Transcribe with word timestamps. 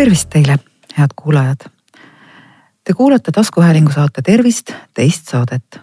tervist 0.00 0.30
teile, 0.32 0.56
head 0.96 1.12
kuulajad. 1.16 1.66
Te 2.84 2.92
kuulate 2.96 3.32
taskuhäälingu 3.32 3.92
saate 3.92 4.22
Tervist 4.22 4.72
teist 4.94 5.28
saadet. 5.28 5.80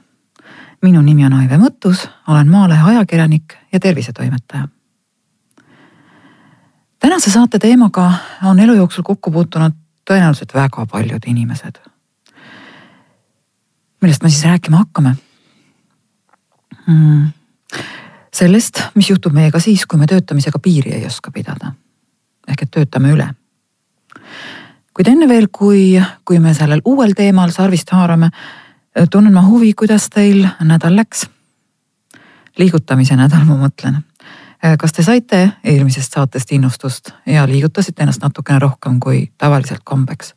minu 0.81 1.01
nimi 1.01 1.25
on 1.25 1.33
Aive 1.33 1.57
Mõttus, 1.57 2.07
olen 2.27 2.47
Maalehe 2.47 2.81
ajakirjanik 2.83 3.53
ja 3.71 3.79
tervisetoimetaja. 3.79 4.67
tänase 6.99 7.31
saate 7.31 7.59
teemaga 7.59 8.13
on 8.43 8.59
elu 8.59 8.73
jooksul 8.73 9.03
kokku 9.03 9.31
puutunud 9.31 9.73
tõenäoliselt 10.09 10.53
väga 10.53 10.85
paljud 10.85 11.23
inimesed. 11.25 11.77
millest 14.01 14.23
me 14.23 14.29
siis 14.29 14.43
rääkima 14.43 14.77
hakkame 14.77 15.15
hmm.? 16.87 17.27
sellest, 18.33 18.81
mis 18.95 19.09
juhtub 19.09 19.33
meiega 19.33 19.59
siis, 19.59 19.85
kui 19.85 19.99
me 19.99 20.05
töötamisega 20.07 20.59
piiri 20.59 20.91
ei 20.91 21.05
oska 21.05 21.31
pidada. 21.31 21.73
ehk 22.47 22.61
et 22.61 22.71
töötame 22.71 23.11
üle 23.11 23.35
kuid 24.97 25.11
enne 25.11 25.27
veel, 25.29 25.45
kui, 25.53 25.99
kui 26.25 26.39
me 26.41 26.55
sellel 26.57 26.81
uuel 26.89 27.11
teemal 27.13 27.51
sarvist 27.53 27.91
haarame, 27.93 28.31
tunnen 29.13 29.33
ma 29.33 29.43
huvi, 29.45 29.75
kuidas 29.77 30.09
teil 30.09 30.41
nädal 30.65 30.95
läks. 30.97 31.27
liigutamise 32.57 33.15
nädal, 33.15 33.45
ma 33.45 33.55
mõtlen. 33.61 34.01
kas 34.79 34.93
te 34.93 35.03
saite 35.03 35.51
eelmisest 35.63 36.13
saatest 36.13 36.51
innustust 36.51 37.11
ja 37.25 37.45
liigutasite 37.45 38.01
ennast 38.01 38.21
natukene 38.21 38.59
rohkem 38.59 38.99
kui 38.99 39.31
tavaliselt 39.37 39.81
kombeks? 39.83 40.33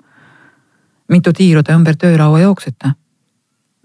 mitu 1.09 1.33
tiiru 1.33 1.63
te 1.63 1.73
ümber 1.73 1.97
töölaua 1.97 2.41
jooksite? 2.41 2.93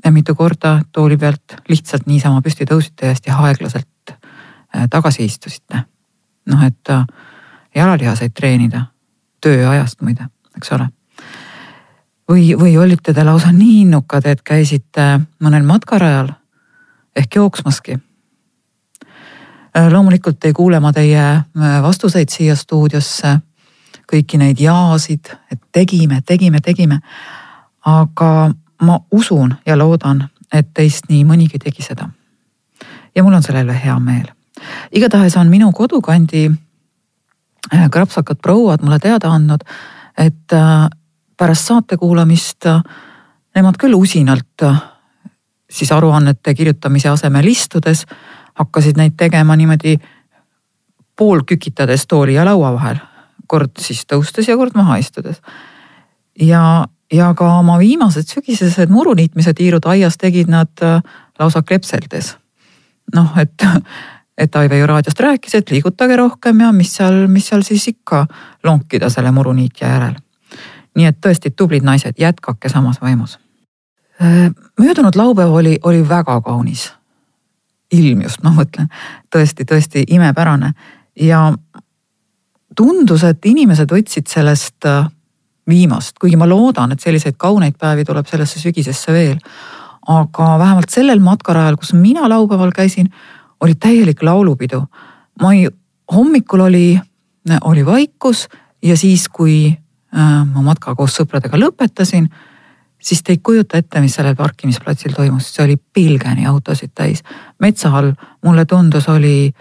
ja 0.05 0.11
mitu 0.11 0.35
korda 0.35 0.81
tooli 0.91 1.17
pealt 1.17 1.55
lihtsalt 1.69 2.05
niisama 2.05 2.41
püsti 2.41 2.65
tõusite 2.65 3.05
ja 3.05 3.15
hästi 3.15 3.31
aeglaselt 3.31 4.11
äh, 4.11 4.89
tagasi 4.89 5.23
istusite? 5.23 5.85
noh, 6.45 6.63
et 6.63 6.89
äh, 6.89 7.07
jalalihaseid 7.75 8.35
treenida, 8.35 8.85
tööajast 9.39 10.01
muide 10.01 10.34
eks 10.57 10.71
ole. 10.71 10.89
või, 12.31 12.55
või 12.57 12.77
olite 12.77 13.13
te 13.13 13.23
lausa 13.23 13.51
nii 13.51 13.81
innukad, 13.81 14.25
et 14.25 14.41
käisite 14.41 15.19
mõnel 15.39 15.63
matkarajal 15.63 16.33
ehk 17.15 17.35
jooksmaski. 17.35 17.99
loomulikult 19.91 20.45
ei 20.45 20.53
kuule 20.53 20.79
ma 20.79 20.93
teie 20.93 21.21
äh, 21.21 21.81
vastuseid 21.81 22.29
siia 22.29 22.55
stuudiosse, 22.55 23.37
kõiki 24.11 24.37
neid 24.37 24.59
jaasid, 24.59 25.33
et 25.51 25.59
tegime, 25.71 26.21
tegime, 26.21 26.59
tegime. 26.59 26.99
aga 27.85 28.51
ma 28.81 28.99
usun 29.11 29.55
ja 29.65 29.77
loodan, 29.77 30.29
et 30.53 30.73
teist 30.73 31.09
nii 31.09 31.25
mõnigi 31.25 31.59
tegi 31.59 31.81
seda. 31.83 32.09
ja 33.15 33.23
mul 33.23 33.33
on 33.33 33.43
selle 33.43 33.63
üle 33.63 33.79
hea 33.83 33.99
meel. 33.99 34.27
igatahes 34.91 35.37
on 35.37 35.47
minu 35.47 35.71
kodukandi 35.71 36.51
äh, 37.73 37.89
krapsakad 37.89 38.37
prouad 38.41 38.81
mulle 38.81 38.99
teada 38.99 39.29
andnud 39.29 39.63
et 40.17 40.53
äh, 40.53 40.89
pärast 41.37 41.67
saate 41.67 41.97
kuulamist 41.97 42.65
äh, 42.65 42.81
nemad 43.55 43.77
küll 43.79 43.95
usinalt 43.97 44.63
äh, 44.63 44.81
siis 45.69 45.91
aruannete 45.91 46.53
kirjutamise 46.55 47.09
asemel 47.09 47.47
istudes 47.51 48.05
hakkasid 48.55 48.97
neid 48.97 49.17
tegema 49.17 49.55
niimoodi 49.55 49.97
poolkükitades 51.15 52.07
tooli 52.07 52.33
ja 52.33 52.45
laua 52.45 52.73
vahel. 52.73 52.97
kord 53.47 53.77
siis 53.79 54.05
tõustes 54.09 54.47
ja 54.49 54.57
kord 54.57 54.75
maha 54.75 54.97
istudes. 54.97 55.41
ja, 56.39 56.87
ja 57.13 57.33
ka 57.33 57.57
oma 57.59 57.79
viimased 57.79 58.27
sügisesed 58.27 58.89
muruniitmise 58.89 59.53
tiirud 59.53 59.85
aias 59.85 60.17
tegid 60.17 60.47
nad 60.47 60.71
lausa 61.39 61.61
klepseldes. 61.61 62.37
noh, 63.15 63.37
et 63.37 63.63
et 64.37 64.55
Aive 64.55 64.77
ju 64.77 64.87
raadiost 64.87 65.19
rääkis, 65.19 65.55
et 65.55 65.71
liigutage 65.71 66.17
rohkem 66.17 66.59
ja 66.59 66.71
mis 66.75 66.91
seal, 66.95 67.25
mis 67.31 67.47
seal 67.47 67.63
siis 67.63 67.87
ikka 67.87 68.25
lonkida 68.63 69.09
selle 69.09 69.31
muruniitja 69.31 69.87
järel. 69.87 70.15
nii 70.95 71.05
et 71.05 71.17
tõesti 71.19 71.51
tublid 71.51 71.83
naised, 71.83 72.15
jätkake 72.17 72.69
samas 72.71 73.01
vaimus. 73.01 73.39
Äh, 74.21 74.51
möödunud 74.79 75.15
laupäev 75.15 75.51
oli, 75.51 75.79
oli 75.83 76.09
väga 76.09 76.41
kaunis. 76.41 76.93
ilm 77.91 78.21
just, 78.21 78.43
ma 78.43 78.49
mõtlen, 78.49 78.87
tõesti, 79.35 79.63
tõesti 79.63 80.03
imepärane 80.07 80.73
ja 81.21 81.53
tundus, 82.75 83.23
et 83.23 83.45
inimesed 83.45 83.91
võtsid 83.91 84.27
sellest 84.27 84.85
äh, 84.85 85.05
viimast, 85.69 86.17
kuigi 86.19 86.35
ma 86.35 86.47
loodan, 86.49 86.91
et 86.91 86.99
selliseid 86.99 87.37
kauneid 87.37 87.77
päevi 87.79 88.05
tuleb 88.05 88.27
sellesse 88.27 88.59
sügisesse 88.59 89.13
veel. 89.13 89.39
aga 90.07 90.59
vähemalt 90.59 90.89
sellel 90.89 91.19
matkarajal, 91.19 91.77
kus 91.81 91.93
mina 91.93 92.29
laupäeval 92.29 92.71
käisin 92.71 93.07
oli 93.65 93.75
täielik 93.75 94.23
laulupidu. 94.23 94.83
ma 95.41 95.53
ei, 95.53 95.69
hommikul 96.11 96.59
oli, 96.59 96.99
oli 97.61 97.85
vaikus 97.85 98.47
ja 98.83 98.97
siis, 98.97 99.29
kui 99.29 99.77
äh, 100.17 100.45
ma 100.53 100.61
matka 100.61 100.95
koos 100.95 101.17
sõpradega 101.17 101.57
lõpetasin, 101.59 102.27
siis 103.01 103.23
te 103.23 103.33
ei 103.33 103.37
kujuta 103.43 103.77
ette, 103.77 104.01
mis 104.01 104.15
sellel 104.15 104.35
parkimisplatsil 104.35 105.13
toimus, 105.15 105.49
see 105.53 105.65
oli 105.65 105.77
pilgeni 105.77 106.45
autosid 106.45 106.93
täis. 106.95 107.23
metsa 107.59 107.89
all 107.97 108.13
mulle 108.45 108.65
tundus, 108.65 109.09
oli, 109.09 109.53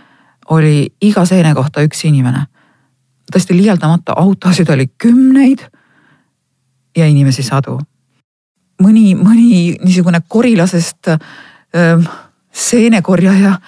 oli 0.50 0.92
iga 1.00 1.24
seene 1.24 1.54
kohta 1.54 1.82
üks 1.82 2.04
inimene. 2.04 2.46
tõesti 3.32 3.56
liialdamata, 3.56 4.12
autosid 4.16 4.68
oli 4.68 4.86
kümneid 4.98 5.64
ja 6.96 7.06
inimesi 7.06 7.42
sadu. 7.42 7.80
mõni, 8.82 9.14
mõni 9.16 9.78
niisugune 9.84 10.20
korilasest 10.28 11.08
äh, 11.08 11.18
seenekorjaja, 12.52 13.58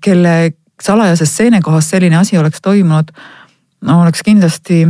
kelle 0.00 0.52
salajases 0.82 1.36
seenekohas 1.36 1.90
selline 1.90 2.16
asi 2.16 2.38
oleks 2.38 2.60
toimunud, 2.62 3.12
no 3.80 4.00
oleks 4.02 4.22
kindlasti 4.22 4.84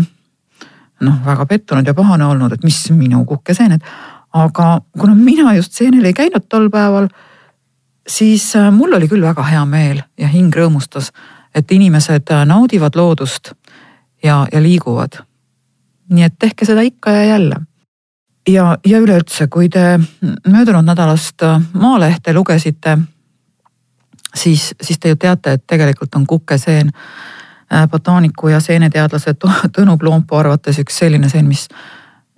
noh, 1.01 1.21
väga 1.27 1.47
pettunud 1.47 1.87
ja 1.87 1.95
pahane 1.95 2.27
olnud, 2.27 2.53
et 2.53 2.65
mis 2.65 2.81
minu 2.91 3.25
kukeseened. 3.25 3.81
aga 4.33 4.81
kuna 4.99 5.15
mina 5.15 5.55
just 5.55 5.73
seenel 5.73 6.05
ei 6.05 6.13
käinud 6.13 6.49
tol 6.49 6.67
päeval, 6.71 7.09
siis 8.09 8.53
mul 8.71 8.97
oli 8.97 9.09
küll 9.09 9.23
väga 9.23 9.43
hea 9.43 9.65
meel 9.65 10.03
ja 10.19 10.29
hing 10.29 10.57
rõõmustas, 10.57 11.13
et 11.55 11.71
inimesed 11.71 12.33
naudivad 12.47 12.97
loodust 12.97 13.53
ja, 14.25 14.47
ja 14.53 14.63
liiguvad. 14.63 15.23
nii 16.11 16.25
et 16.25 16.35
tehke 16.39 16.67
seda 16.67 16.83
ikka 16.83 17.11
ja 17.11 17.25
jälle 17.25 17.57
ja, 18.49 18.79
ja 18.87 18.99
üleüldse, 18.99 19.47
kui 19.49 19.69
te 19.69 20.01
möödunud 20.47 20.85
nädalast 20.85 21.43
Maalehte 21.73 22.35
lugesite, 22.35 22.99
siis, 24.35 24.75
siis 24.81 24.99
te 24.99 25.09
ju 25.09 25.17
teate, 25.17 25.53
et 25.53 25.67
tegelikult 25.67 26.15
on 26.15 26.27
kukeseen 26.27 26.91
äh, 26.93 27.89
botaaniku 27.89 28.49
ja 28.49 28.61
seeneteadlase 28.61 29.35
Tõnu 29.79 29.97
Ploompo 29.99 30.39
arvates 30.39 30.79
üks 30.83 30.99
selline 30.99 31.29
seen, 31.29 31.49
mis 31.49 31.69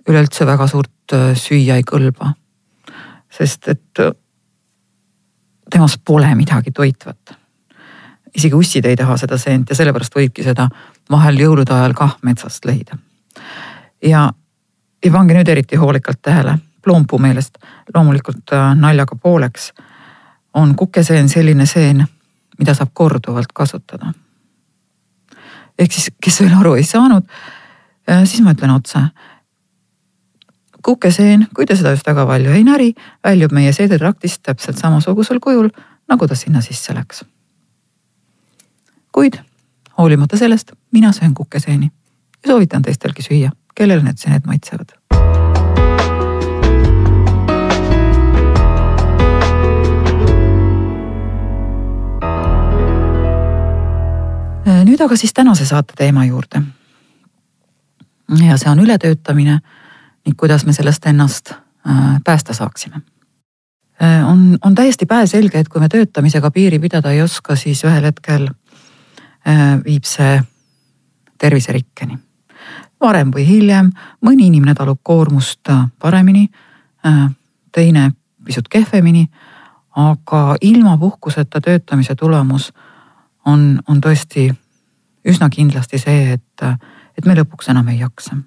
üleüldse 0.07 0.45
väga 0.45 0.67
suurt 0.67 1.13
äh, 1.13 1.33
süüa 1.35 1.75
ei 1.75 1.83
kõlba. 1.87 2.33
sest 3.29 3.67
et 3.67 3.99
äh, 3.99 4.11
temas 5.71 5.97
pole 6.05 6.35
midagi 6.35 6.71
toitvat. 6.71 7.37
isegi 8.35 8.55
ussid 8.55 8.85
ei 8.85 8.95
taha 8.95 9.17
seda 9.17 9.37
seent 9.37 9.69
ja 9.69 9.75
sellepärast 9.75 10.15
võibki 10.15 10.43
seda 10.43 10.69
vahel 11.11 11.39
jõulude 11.39 11.73
ajal 11.73 11.93
kah 11.93 12.17
metsast 12.21 12.65
leida. 12.65 12.97
ja 14.03 14.31
ja 15.05 15.11
pange 15.11 15.33
nüüd 15.33 15.47
eriti 15.47 15.75
hoolikalt 15.75 16.21
tähele, 16.21 16.57
Ploompuu 16.81 17.19
meelest 17.19 17.57
loomulikult 17.93 18.51
naljaga 18.75 19.15
pooleks 19.15 19.73
on 20.57 20.75
kukeseen 20.75 21.29
selline 21.29 21.65
seen, 21.65 22.05
mida 22.57 22.73
saab 22.73 22.89
korduvalt 22.93 23.53
kasutada. 23.53 24.13
ehk 25.79 25.91
siis, 25.93 26.09
kes 26.23 26.39
veel 26.41 26.55
aru 26.57 26.73
ei 26.73 26.83
saanud, 26.83 27.25
äh, 28.09 28.23
siis 28.25 28.41
ma 28.41 28.55
ütlen 28.55 28.73
otse. 28.73 28.99
kukeseen, 30.81 31.47
kui 31.55 31.65
te 31.65 31.75
seda 31.75 31.91
just 31.91 32.07
väga 32.07 32.25
palju 32.25 32.51
ei 32.51 32.63
näri, 32.63 32.93
väljub 33.23 33.51
meie 33.51 33.73
seedetraktist 33.73 34.41
täpselt 34.43 34.77
samasugusel 34.77 35.39
kujul, 35.39 35.69
nagu 36.07 36.27
ta 36.27 36.35
sinna 36.35 36.61
sisse 36.61 36.93
läks. 36.93 37.25
kuid 39.11 39.39
hoolimata 39.97 40.37
sellest, 40.37 40.71
mina 40.91 41.11
söön 41.11 41.33
kukeseeni 41.33 41.91
ja 42.43 42.53
soovitan 42.53 42.81
teistelgi 42.81 43.21
süüa 43.21 43.51
kellele 43.77 44.03
need 44.03 44.17
seened 44.17 44.45
maitsevad. 44.45 44.97
Nüüd 54.67 55.01
aga 55.01 55.15
siis 55.15 55.33
tänase 55.33 55.65
saate 55.65 55.93
teema 55.97 56.25
juurde. 56.25 56.61
ja 58.47 58.57
see 58.57 58.71
on 58.71 58.79
ületöötamine 58.79 59.59
ning 60.25 60.37
kuidas 60.37 60.65
me 60.65 60.73
sellest 60.73 61.05
ennast 61.05 61.51
äh, 61.51 62.19
päästa 62.23 62.53
saaksime. 62.53 63.01
Äh, 64.03 64.29
on, 64.29 64.57
on 64.65 64.75
täiesti 64.75 65.05
päeselge, 65.05 65.59
et 65.59 65.69
kui 65.69 65.81
me 65.81 65.89
töötamisega 65.89 66.51
piiri 66.51 66.79
pidada 66.79 67.11
ei 67.11 67.21
oska, 67.21 67.55
siis 67.55 67.83
ühel 67.83 68.03
hetkel 68.03 68.47
äh, 69.47 69.79
viib 69.85 70.03
see 70.03 70.41
terviserikkeni 71.37 72.17
varem 73.01 73.31
või 73.33 73.45
hiljem, 73.47 73.91
mõni 74.25 74.47
inimene 74.49 74.75
talub 74.75 74.99
koormust 75.03 75.69
äh, 75.69 75.85
paremini, 75.99 76.47
äh, 77.05 77.27
teine 77.71 78.11
pisut 78.45 78.67
kehvemini. 78.67 79.27
aga 79.97 80.55
ilma 80.61 80.97
puhkuseta 80.97 81.61
töötamise 81.61 82.15
tulemus 82.15 82.73
on, 83.47 83.79
on 83.87 84.01
tõesti 84.03 84.49
üsna 85.27 85.49
kindlasti 85.51 85.99
see, 86.01 86.37
et, 86.37 86.67
et 87.17 87.25
me 87.27 87.35
lõpuks 87.37 87.71
enam 87.71 87.87
ei 87.91 88.01
jaksa. 88.01 88.37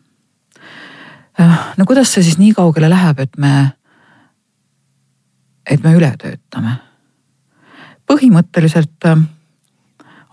Äh, 1.40 1.58
no 1.78 1.86
kuidas 1.88 2.12
see 2.12 2.24
siis 2.26 2.38
nii 2.40 2.54
kaugele 2.56 2.90
läheb, 2.90 3.20
et 3.22 3.36
me, 3.40 3.54
et 5.66 5.82
me 5.84 5.96
üle 5.96 6.12
töötame? 6.20 6.78
põhimõtteliselt 8.10 9.06
äh, 9.06 9.20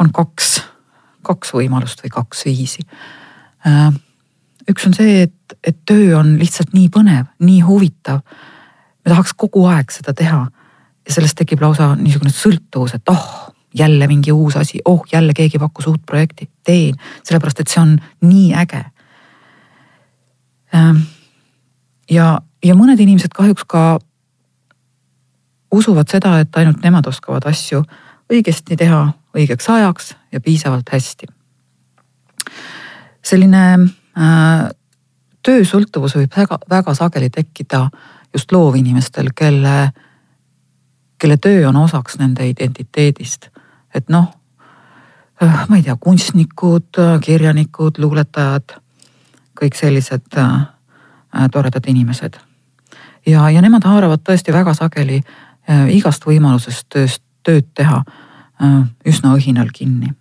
on 0.01 0.07
kaks, 0.09 0.55
kaks 1.21 1.51
võimalust 1.53 1.99
või 2.01 2.09
kaks 2.15 2.39
viisi. 2.47 2.81
Äh, 3.69 3.91
üks 4.71 4.87
on 4.89 4.95
see, 4.97 5.27
et, 5.27 5.57
et 5.61 5.77
töö 5.85 6.15
on 6.17 6.33
lihtsalt 6.41 6.73
nii 6.73 6.89
põnev, 6.93 7.27
nii 7.37 7.59
huvitav. 7.67 8.23
me 9.05 9.13
tahaks 9.13 9.35
kogu 9.37 9.67
aeg 9.69 9.93
seda 9.93 10.15
teha 10.17 10.47
ja 11.07 11.13
sellest 11.13 11.37
tekib 11.37 11.61
lausa 11.61 11.93
niisugune 11.95 12.33
sõltuvus, 12.33 12.97
et 12.97 13.13
oh, 13.13 13.53
jälle 13.73 14.07
mingi 14.07 14.31
uus 14.31 14.55
asi, 14.57 14.79
oh 14.85 15.03
jälle 15.11 15.33
keegi 15.33 15.59
pakkus 15.59 15.87
uut 15.87 16.05
projekti, 16.05 16.49
teen, 16.63 16.95
sellepärast 17.23 17.59
et 17.59 17.67
see 17.67 17.81
on 17.81 17.97
nii 18.21 18.53
äge. 18.55 18.83
Ähm, 20.75 21.03
ja, 22.09 22.39
ja 22.63 22.75
mõned 22.75 22.99
inimesed 22.99 23.33
kahjuks 23.35 23.65
ka 23.67 23.99
usuvad 25.71 26.07
seda, 26.11 26.39
et 26.39 26.55
ainult 26.57 26.83
nemad 26.83 27.07
oskavad 27.07 27.45
asju 27.49 27.83
õigesti 28.31 28.77
teha 28.79 29.01
õigeks 29.37 29.69
ajaks 29.71 30.15
ja 30.31 30.41
piisavalt 30.41 30.89
hästi. 30.91 31.27
selline 33.27 33.63
äh, 34.17 34.69
töösõltuvus 35.43 36.15
võib 36.15 36.31
väga, 36.37 36.59
väga 36.69 36.93
sageli 36.95 37.29
tekkida 37.29 37.89
just 38.33 38.51
loovinimestel, 38.51 39.29
kelle, 39.35 39.91
kelle 41.19 41.37
töö 41.37 41.67
on 41.67 41.75
osaks 41.75 42.17
nende 42.19 42.47
identiteedist 42.47 43.49
et 43.95 44.09
noh, 44.09 44.27
äh, 45.43 45.63
ma 45.69 45.77
ei 45.77 45.83
tea, 45.83 45.95
kunstnikud, 45.99 46.89
äh, 46.99 47.19
kirjanikud, 47.23 47.99
luuletajad, 48.01 48.77
kõik 49.57 49.77
sellised 49.77 50.37
äh, 50.37 50.67
toredad 51.51 51.87
inimesed. 51.87 52.37
ja, 53.25 53.49
ja 53.49 53.61
nemad 53.61 53.83
haaravad 53.83 54.23
tõesti 54.23 54.53
väga 54.53 54.73
sageli 54.73 55.21
igast 55.91 56.23
võimalusest 56.23 56.85
tööst, 56.89 57.21
tööd 57.43 57.65
teha 57.75 57.97
üsna 59.05 59.33
õhinal 59.35 59.67
kinni. 59.73 60.13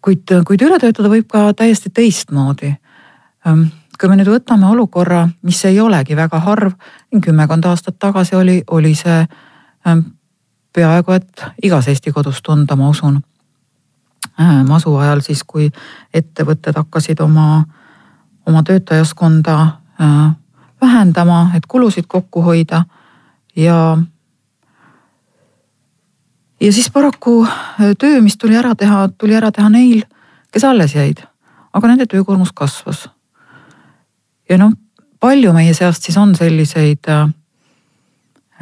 kuid, 0.00 0.26
kuid 0.44 0.62
üle 0.66 0.78
töötada 0.78 1.08
võib 1.08 1.28
ka 1.30 1.52
täiesti 1.54 1.90
teistmoodi 1.94 2.74
ähm, 3.46 3.68
kui 4.00 4.08
me 4.08 4.16
nüüd 4.16 4.30
võtame 4.32 4.66
olukorra, 4.72 5.26
mis 5.44 5.60
ei 5.68 5.80
olegi 5.80 6.16
väga 6.16 6.40
harv, 6.40 6.72
kümmekond 7.12 7.66
aastat 7.68 7.98
tagasi 8.00 8.36
oli, 8.36 8.62
oli 8.70 8.94
see 8.96 9.18
ähm, 9.86 10.06
peaaegu 10.72 11.12
et 11.12 11.44
igas 11.62 11.88
Eesti 11.88 12.12
kodus 12.12 12.42
tunda, 12.42 12.76
ma 12.76 12.88
usun. 12.88 13.20
Äh, 14.40 14.62
masu 14.68 14.94
ajal 14.96 15.20
siis, 15.24 15.42
kui 15.44 15.70
ettevõtted 16.14 16.76
hakkasid 16.76 17.20
oma, 17.20 17.64
oma 18.46 18.62
töötajaskonda 18.62 19.56
äh, 20.00 20.30
vähendama, 20.80 21.50
et 21.56 21.66
kulusid 21.68 22.06
kokku 22.08 22.42
hoida 22.42 22.84
ja. 23.56 23.98
ja 26.60 26.72
siis 26.72 26.90
paraku 26.90 27.46
äh, 27.46 27.92
töö, 27.98 28.20
mis 28.20 28.36
tuli 28.36 28.56
ära 28.56 28.74
teha, 28.74 29.08
tuli 29.18 29.34
ära 29.34 29.52
teha 29.52 29.68
neil, 29.68 30.04
kes 30.52 30.64
alles 30.64 30.94
jäid, 30.94 31.24
aga 31.72 31.88
nende 31.88 32.06
töökoormus 32.06 32.52
kasvas. 32.54 33.08
ja 34.48 34.58
noh, 34.58 34.72
palju 35.20 35.52
meie 35.52 35.74
seast 35.74 36.02
siis 36.02 36.16
on 36.16 36.34
selliseid 36.36 37.08
äh, 37.08 37.28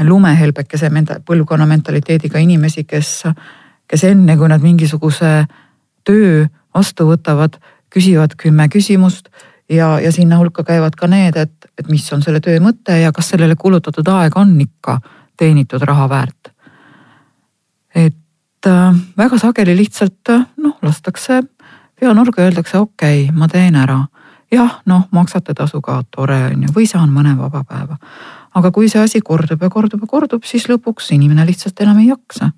lumehelbekese 0.05 0.91
põlvkonna 1.27 1.67
mentaliteediga 1.67 2.39
inimesi, 2.39 2.85
kes, 2.85 3.25
kes 3.89 4.05
enne 4.05 4.37
kui 4.37 4.49
nad 4.49 4.63
mingisuguse 4.63 5.47
töö 6.05 6.47
vastu 6.75 7.09
võtavad, 7.09 7.59
küsivad 7.91 8.37
kümme 8.37 8.69
küsimust 8.69 9.29
ja, 9.71 10.01
ja 10.01 10.13
sinna 10.13 10.39
hulka 10.39 10.65
käivad 10.65 10.97
ka 10.97 11.07
need, 11.07 11.37
et, 11.37 11.71
et 11.79 11.89
mis 11.89 12.05
on 12.13 12.23
selle 12.23 12.41
töö 12.45 12.61
mõte 12.61 13.01
ja 13.01 13.13
kas 13.13 13.33
sellele 13.33 13.57
kulutatud 13.57 14.09
aeg 14.09 14.37
on 14.37 14.55
ikka 14.61 15.01
teenitud 15.39 15.83
raha 15.83 16.09
väärt. 16.09 16.53
et 17.95 18.67
äh, 18.67 18.95
väga 19.17 19.39
sageli 19.39 19.77
lihtsalt 19.77 20.35
noh, 20.57 20.79
lastakse 20.83 21.43
pea 22.01 22.15
nurga, 22.15 22.43
öeldakse 22.43 22.79
okei 22.79 23.25
okay,, 23.25 23.37
ma 23.37 23.49
teen 23.49 23.77
ära. 23.77 24.05
jah, 24.53 24.81
noh, 24.87 25.09
maksate 25.11 25.55
tasu 25.55 25.81
ka 25.81 26.03
tore 26.11 26.45
on 26.53 26.63
ju, 26.63 26.75
või 26.75 26.87
saan 26.87 27.11
mõne 27.13 27.37
vaba 27.39 27.65
päeva 27.65 27.99
aga 28.55 28.71
kui 28.73 28.89
see 28.89 29.03
asi 29.03 29.21
kordub 29.25 29.63
ja 29.63 29.71
kordub 29.71 30.05
ja 30.05 30.11
kordub, 30.11 30.45
siis 30.45 30.69
lõpuks 30.71 31.13
inimene 31.15 31.47
lihtsalt 31.47 31.81
enam 31.85 31.99
ei 32.03 32.09
jaksa. 32.09 32.53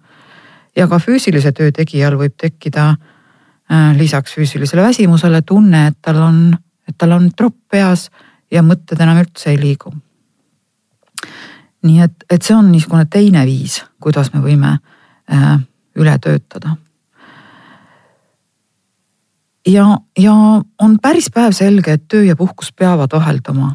ja 0.77 0.87
ka 0.89 0.99
füüsilise 1.03 1.53
töö 1.53 1.73
tegijal 1.75 2.17
võib 2.19 2.37
tekkida 2.39 2.91
äh, 2.91 3.97
lisaks 3.97 4.35
füüsilisele 4.35 4.83
väsimusele 4.83 5.43
tunne, 5.43 5.87
et 5.87 5.99
tal 6.03 6.23
on, 6.23 6.59
et 6.89 6.99
tal 6.99 7.13
on 7.13 7.31
tropp 7.37 7.57
peas 7.71 8.11
ja 8.51 8.63
mõtted 8.63 9.01
enam 9.01 9.19
üldse 9.23 9.51
ei 9.51 9.59
liigu. 9.59 9.93
nii 11.83 12.01
et, 12.01 12.25
et 12.31 12.43
see 12.43 12.55
on 12.55 12.71
niisugune 12.73 13.07
teine 13.11 13.45
viis, 13.47 13.83
kuidas 14.01 14.33
me 14.35 14.41
võime 14.41 14.79
äh, 15.33 15.59
üle 15.97 16.19
töötada 16.19 16.77
ja, 19.67 19.99
ja 20.19 20.33
on 20.79 20.99
päris 21.03 21.31
päevselge, 21.35 21.93
et 21.93 22.09
töö 22.09 22.25
ja 22.25 22.37
puhkus 22.37 22.73
peavad 22.73 23.13
vahelduma. 23.13 23.75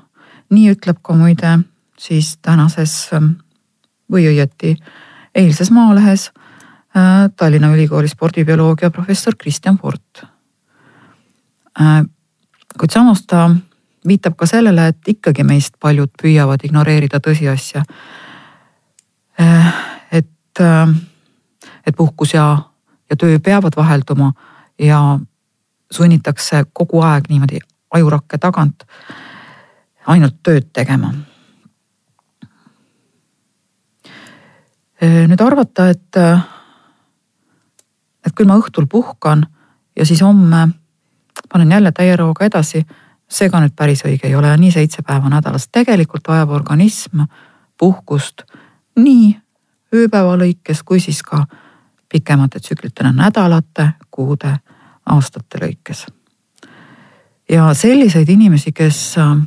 nii 0.50 0.72
ütleb 0.76 1.00
ka 1.02 1.14
muide 1.18 1.60
siis 2.00 2.38
tänases 2.42 3.10
ähm, 3.14 3.26
või 4.12 4.28
õieti 4.30 4.76
eilses 5.36 5.72
Maalehes 5.72 6.32
äh, 6.96 7.30
Tallinna 7.36 7.74
Ülikooli 7.74 8.08
spordibioloogia 8.08 8.92
professor 8.92 9.36
Kristjan 9.36 9.78
Port. 9.78 10.24
Äh, 11.82 12.04
kuid 12.80 12.92
samas 12.92 13.26
ta 13.28 13.50
viitab 14.08 14.36
ka 14.36 14.46
sellele, 14.46 14.88
et 14.88 15.08
ikkagi 15.08 15.44
meist 15.44 15.80
paljud 15.80 16.12
püüavad 16.22 16.64
ignoreerida 16.64 17.20
tõsiasja. 17.20 17.84
Äh, 19.42 19.74
et, 20.12 20.60
et 21.88 21.96
puhkus 21.96 22.34
ja, 22.34 22.46
ja 23.10 23.16
töö 23.16 23.40
peavad 23.40 23.76
vahelduma 23.76 24.32
ja 24.80 25.20
sunnitakse 25.92 26.64
kogu 26.74 27.02
aeg 27.02 27.30
niimoodi 27.30 27.60
ajurakke 27.96 28.38
tagant 28.38 28.84
ainult 30.08 30.38
tööd 30.44 30.70
tegema 30.74 31.14
nüüd 35.28 35.42
arvata, 35.42 35.90
et, 35.90 36.18
et 38.26 38.36
küll 38.36 38.48
ma 38.50 38.58
õhtul 38.60 38.88
puhkan 38.92 39.46
ja 39.96 40.06
siis 40.06 40.22
homme 40.22 40.68
panen 41.50 41.72
jälle 41.72 41.92
täie 41.92 42.16
rooga 42.16 42.46
edasi. 42.46 42.86
see 43.30 43.50
ka 43.50 43.58
nüüd 43.60 43.74
päris 43.76 44.04
õige 44.06 44.28
ei 44.30 44.36
ole, 44.36 44.52
nii 44.58 44.72
seitse 44.72 45.02
päeva 45.02 45.30
nädalas, 45.30 45.68
tegelikult 45.74 46.28
vajab 46.28 46.50
organism 46.50 47.24
puhkust 47.78 48.44
nii 48.96 49.34
ööpäeva 49.96 50.36
lõikes 50.38 50.84
kui 50.86 51.00
siis 51.00 51.24
ka 51.24 51.46
pikemate 52.10 52.60
tsüklitena 52.60 53.12
nädalate, 53.12 53.90
kuude, 54.12 54.54
aastate 55.06 55.60
lõikes. 55.62 56.06
ja 57.50 57.74
selliseid 57.74 58.30
inimesi, 58.30 58.72
kes 58.72 59.18
äh, 59.18 59.38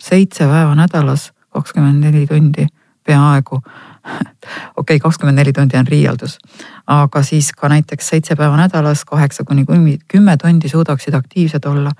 seitse 0.00 0.44
päeva 0.44 0.74
nädalas, 0.74 1.32
kakskümmend 1.50 2.02
neli 2.04 2.26
tundi 2.26 2.66
peaaegu 3.06 3.62
okei 4.10 4.36
okay,, 4.76 4.98
kakskümmend 4.98 5.38
neli 5.38 5.52
tundi 5.52 5.76
on 5.76 5.86
riialdus, 5.86 6.38
aga 6.86 7.22
siis 7.22 7.52
ka 7.56 7.68
näiteks 7.72 8.08
seitse 8.08 8.36
päeva 8.36 8.56
nädalas, 8.56 9.04
kaheksa 9.04 9.44
kuni 9.44 9.64
kümme 10.08 10.36
tundi 10.36 10.68
suudaksid 10.68 11.14
aktiivsed 11.14 11.64
olla. 11.64 11.92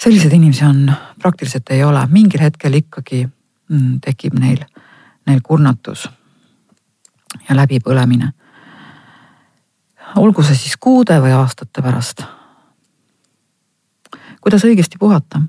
selliseid 0.00 0.32
inimesi 0.32 0.64
on, 0.64 0.92
praktiliselt 1.22 1.70
ei 1.70 1.84
ole, 1.84 2.06
mingil 2.06 2.40
hetkel 2.40 2.74
ikkagi 2.74 3.26
mm, 3.68 4.00
tekib 4.00 4.38
neil, 4.38 4.64
neil 5.26 5.40
kurnatus 5.42 6.08
ja 7.48 7.56
läbipõlemine. 7.56 8.32
olgu 10.16 10.42
see 10.42 10.56
siis 10.56 10.76
kuude 10.76 11.20
või 11.20 11.32
aastate 11.32 11.82
pärast. 11.82 12.22
kuidas 14.40 14.64
õigesti 14.64 14.98
puhata? 14.98 15.42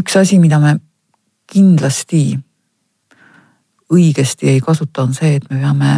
üks 0.00 0.16
asi, 0.16 0.38
mida 0.38 0.58
me 0.58 0.78
kindlasti 1.50 2.38
õigesti 3.90 4.48
ei 4.52 4.60
kasuta, 4.62 5.02
on 5.02 5.14
see, 5.14 5.34
et 5.38 5.46
me 5.50 5.58
peame 5.58 5.90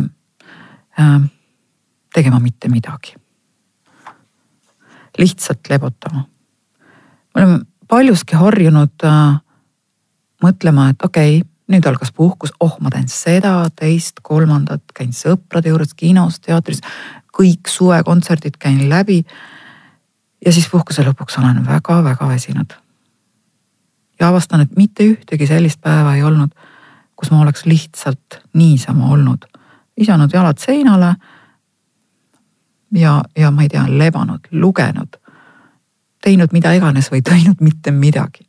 äh, 1.00 1.20
tegema 2.14 2.40
mitte 2.40 2.68
midagi. 2.72 3.14
lihtsalt 5.18 5.68
lebotama. 5.68 6.24
me 7.34 7.42
oleme 7.42 7.58
paljuski 7.88 8.36
harjunud 8.36 9.04
äh, 9.04 9.40
mõtlema, 10.42 10.88
et 10.90 11.04
okei 11.04 11.38
okay,, 11.38 11.48
nüüd 11.72 11.86
algas 11.86 12.12
puhkus, 12.12 12.52
oh, 12.60 12.76
ma 12.80 12.90
teen 12.90 13.08
seda, 13.08 13.70
teist, 13.76 14.20
kolmandat, 14.22 14.82
käin 14.94 15.12
sõprade 15.16 15.68
juures, 15.68 15.94
kinos, 15.94 16.40
teatris, 16.40 16.80
kõik 17.32 17.68
suvekontserdid 17.68 18.56
käin 18.60 18.88
läbi. 18.88 19.24
ja 20.46 20.52
siis 20.52 20.68
puhkuse 20.68 21.04
lõpuks 21.04 21.38
olen 21.38 21.66
väga-väga 21.66 22.28
väsinud 22.28 22.81
ja 24.22 24.28
avastan, 24.28 24.62
et 24.62 24.76
mitte 24.78 25.04
ühtegi 25.04 25.46
sellist 25.50 25.80
päeva 25.82 26.14
ei 26.14 26.22
olnud, 26.22 26.54
kus 27.18 27.30
ma 27.34 27.40
oleks 27.42 27.66
lihtsalt 27.66 28.38
niisama 28.54 29.10
olnud, 29.14 29.48
visanud 29.98 30.30
jalad 30.32 30.62
seinale, 30.62 31.14
ja, 32.94 33.22
ja 33.36 33.50
ma 33.50 33.66
ei 33.66 33.72
tea, 33.72 33.84
lebanud, 33.88 34.46
lugenud, 34.52 35.18
teinud 36.22 36.54
mida 36.54 36.72
iganes 36.78 37.10
või 37.10 37.22
teinud 37.26 37.60
mitte 37.60 37.90
midagi. 37.90 38.46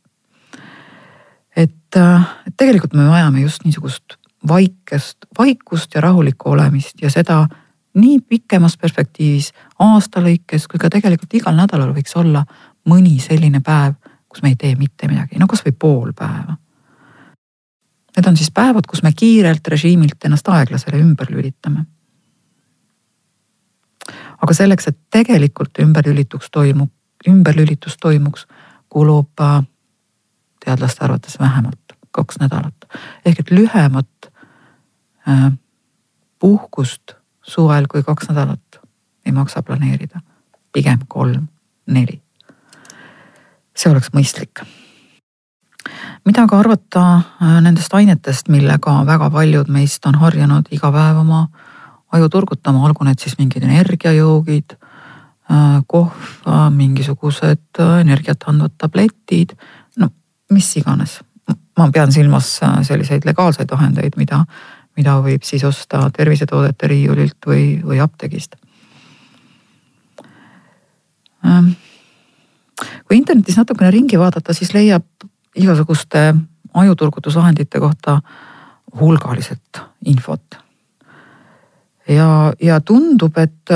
et, 1.56 1.96
et 2.46 2.54
tegelikult 2.56 2.94
me 2.94 3.08
vajame 3.08 3.40
just 3.40 3.64
niisugust 3.64 4.16
vaikest, 4.48 5.26
vaikust 5.38 5.94
ja 5.94 6.00
rahulikku 6.00 6.50
olemist 6.50 7.02
ja 7.02 7.10
seda 7.10 7.46
nii 7.94 8.20
pikemas 8.28 8.76
perspektiivis, 8.76 9.52
aasta 9.78 10.20
lõikes 10.20 10.66
kui 10.70 10.78
ka 10.78 10.90
tegelikult 10.90 11.34
igal 11.34 11.54
nädalal 11.56 11.94
võiks 11.94 12.14
olla 12.18 12.44
mõni 12.90 13.18
selline 13.22 13.60
päev, 13.64 13.94
kus 14.34 14.42
me 14.42 14.52
ei 14.52 14.58
tee 14.58 14.74
mitte 14.78 15.08
midagi, 15.10 15.38
no 15.38 15.46
kasvõi 15.50 15.72
pool 15.78 16.12
päeva. 16.16 16.56
Need 18.14 18.28
on 18.30 18.36
siis 18.38 18.50
päevad, 18.54 18.86
kus 18.90 19.02
me 19.02 19.10
kiirelt 19.14 19.66
režiimilt 19.70 20.26
ennast 20.26 20.48
aeglasele 20.48 21.00
ümber 21.02 21.30
lülitame. 21.30 21.84
aga 24.44 24.54
selleks, 24.54 24.88
et 24.90 24.98
tegelikult 25.10 25.78
ümberlülituks 25.80 26.50
toimub, 26.52 26.90
ümberlülitus 27.28 27.96
toimuks, 27.96 28.46
kulub 28.92 29.40
äh, 29.40 29.62
teadlaste 30.64 31.04
arvates 31.04 31.38
vähemalt 31.40 31.94
kaks 32.10 32.38
nädalat 32.38 32.86
ehk 33.24 33.40
et 33.40 33.50
lühemat 33.50 34.28
äh, 35.28 35.52
puhkust 36.38 37.16
suvel 37.42 37.88
kui 37.90 38.02
kaks 38.02 38.28
nädalat 38.28 38.80
ei 39.26 39.32
maksa 39.32 39.62
planeerida, 39.62 40.20
pigem 40.72 40.98
kolm, 41.08 41.48
neli. 41.86 42.23
See 43.76 43.90
oleks 43.90 44.12
mõistlik. 44.14 44.64
mida 46.24 46.46
ka 46.48 46.58
arvata 46.58 47.02
äh, 47.16 47.60
nendest 47.60 47.94
ainetest, 47.94 48.48
millega 48.48 49.02
väga 49.06 49.30
paljud 49.30 49.68
meist 49.68 50.06
on 50.06 50.14
harjunud 50.14 50.70
iga 50.70 50.90
päev 50.92 51.20
oma 51.20 51.48
aju 52.12 52.28
turgutama, 52.28 52.84
olgu 52.86 53.04
need 53.04 53.18
siis 53.18 53.38
mingid 53.38 53.62
energiajoogid, 53.66 54.76
äh, 55.50 55.82
kohv, 55.86 56.30
äh, 56.46 56.70
mingisugused 56.70 57.82
energiat 58.00 58.46
andvad 58.46 58.78
tabletid, 58.78 59.56
no 59.96 60.10
mis 60.50 60.76
iganes. 60.76 61.20
ma 61.78 61.90
pean 61.90 62.12
silmas 62.12 62.60
selliseid 62.86 63.24
legaalseid 63.26 63.70
vahendeid, 63.70 64.14
mida 64.16 64.44
mida 64.96 65.16
võib 65.22 65.42
siis 65.46 65.64
osta 65.66 66.06
tervisetoodete 66.14 66.88
riiulilt 66.90 67.48
või, 67.48 67.64
või 67.84 68.00
apteegist. 68.02 68.56
Ähm, 71.44 71.74
kui 73.08 73.16
internetis 73.16 73.56
natukene 73.56 73.90
ringi 73.90 74.18
vaadata, 74.18 74.52
siis 74.52 74.74
leiab 74.74 75.06
igasuguste 75.54 76.34
ajuturgutusvahendite 76.74 77.80
kohta 77.80 78.20
hulgaliselt 79.00 79.80
infot. 80.04 80.58
ja, 82.08 82.52
ja 82.62 82.80
tundub, 82.80 83.38
et, 83.38 83.70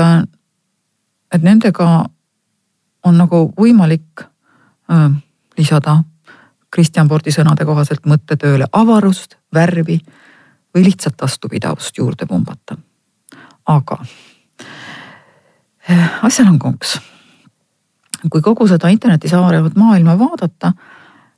et 1.31 1.43
nendega 1.43 2.05
on 3.03 3.17
nagu 3.17 3.53
võimalik 3.57 4.23
äh, 4.91 5.11
lisada 5.57 6.03
Kristjan 6.71 7.07
Pordi 7.07 7.31
sõnade 7.33 7.65
kohaselt 7.65 8.05
mõttetööle 8.05 8.67
avarust, 8.71 9.37
värvi 9.53 9.97
või 10.75 10.83
lihtsalt 10.85 11.21
vastupidavust 11.21 11.97
juurde 11.97 12.25
pumbata. 12.29 12.77
aga 13.65 13.97
eh, 15.89 16.23
asjal 16.23 16.47
on 16.47 16.59
konks. 16.59 16.99
Kui 18.27 18.41
kogu 18.43 18.67
seda 18.67 18.89
internetis 18.91 19.33
avanevat 19.33 19.77
maailma 19.79 20.17
vaadata, 20.19 20.73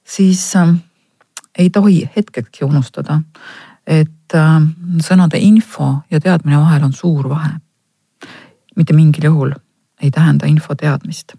siis 0.04 0.56
äh, 0.56 0.74
ei 1.58 1.70
tohi 1.70 2.10
hetkekski 2.16 2.66
unustada, 2.66 3.20
et 3.88 4.36
äh, 4.38 4.56
sõnade 5.04 5.42
info 5.42 5.94
ja 6.12 6.20
teadmine 6.20 6.58
vahel 6.62 6.88
on 6.88 6.94
suur 6.94 7.30
vahe. 7.30 7.60
mitte 8.76 8.94
mingil 8.94 9.26
juhul 9.28 9.52
ei 10.02 10.12
tähenda 10.12 10.48
info 10.48 10.76
teadmist 10.76 11.34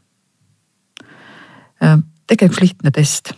äh,. 1.83 1.99
tehke 2.27 2.47
üks 2.47 2.61
lihtne 2.61 2.91
test. 2.91 3.33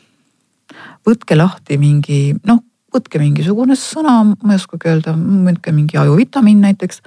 võtke 1.06 1.36
lahti 1.36 1.78
mingi 1.78 2.34
noh 2.44 2.60
võtke 2.94 3.18
mingisugune 3.18 3.76
sõna, 3.78 4.20
ma 4.22 4.54
ei 4.54 4.60
oskagi 4.60 4.88
öelda, 4.88 5.16
võtke 5.18 5.72
mingi 5.74 5.98
ajuvitamiin 5.98 6.60
näiteks. 6.62 7.00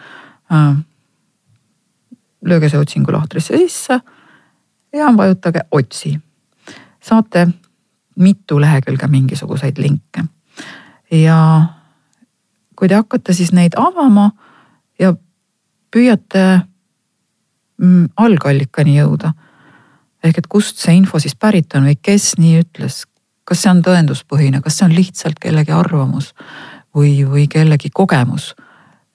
Lööge 2.48 2.70
see 2.70 2.80
otsingu 2.80 3.13
lahtrisse 3.16 3.56
sisse 3.56 4.01
ja 4.94 5.13
vajutage 5.17 5.62
otsi. 5.72 6.20
saate 7.03 7.48
mitu 8.15 8.62
lehekülge 8.62 9.08
mingisuguseid 9.08 9.77
linke. 9.77 10.24
ja 11.12 11.63
kui 12.75 12.88
te 12.88 12.96
hakkate 12.96 13.34
siis 13.34 13.51
neid 13.51 13.77
avama 13.77 14.32
ja 15.00 15.13
püüate 15.96 16.44
mm, 17.82 18.10
algallikani 18.17 18.98
jõuda. 18.98 19.34
ehk 20.24 20.38
et 20.38 20.48
kust 20.48 20.82
see 20.82 20.96
info 20.98 21.20
siis 21.20 21.36
pärit 21.36 21.75
on 21.75 21.88
või 21.88 21.98
kes 22.01 22.34
nii 22.38 22.62
ütles, 22.62 23.06
kas 23.48 23.62
see 23.63 23.72
on 23.72 23.84
tõenduspõhine, 23.86 24.62
kas 24.62 24.77
see 24.77 24.88
on 24.89 24.96
lihtsalt 24.96 25.39
kellegi 25.39 25.72
arvamus 25.72 26.34
või, 26.96 27.24
või 27.25 27.48
kellegi 27.48 27.89
kogemus? 27.94 28.56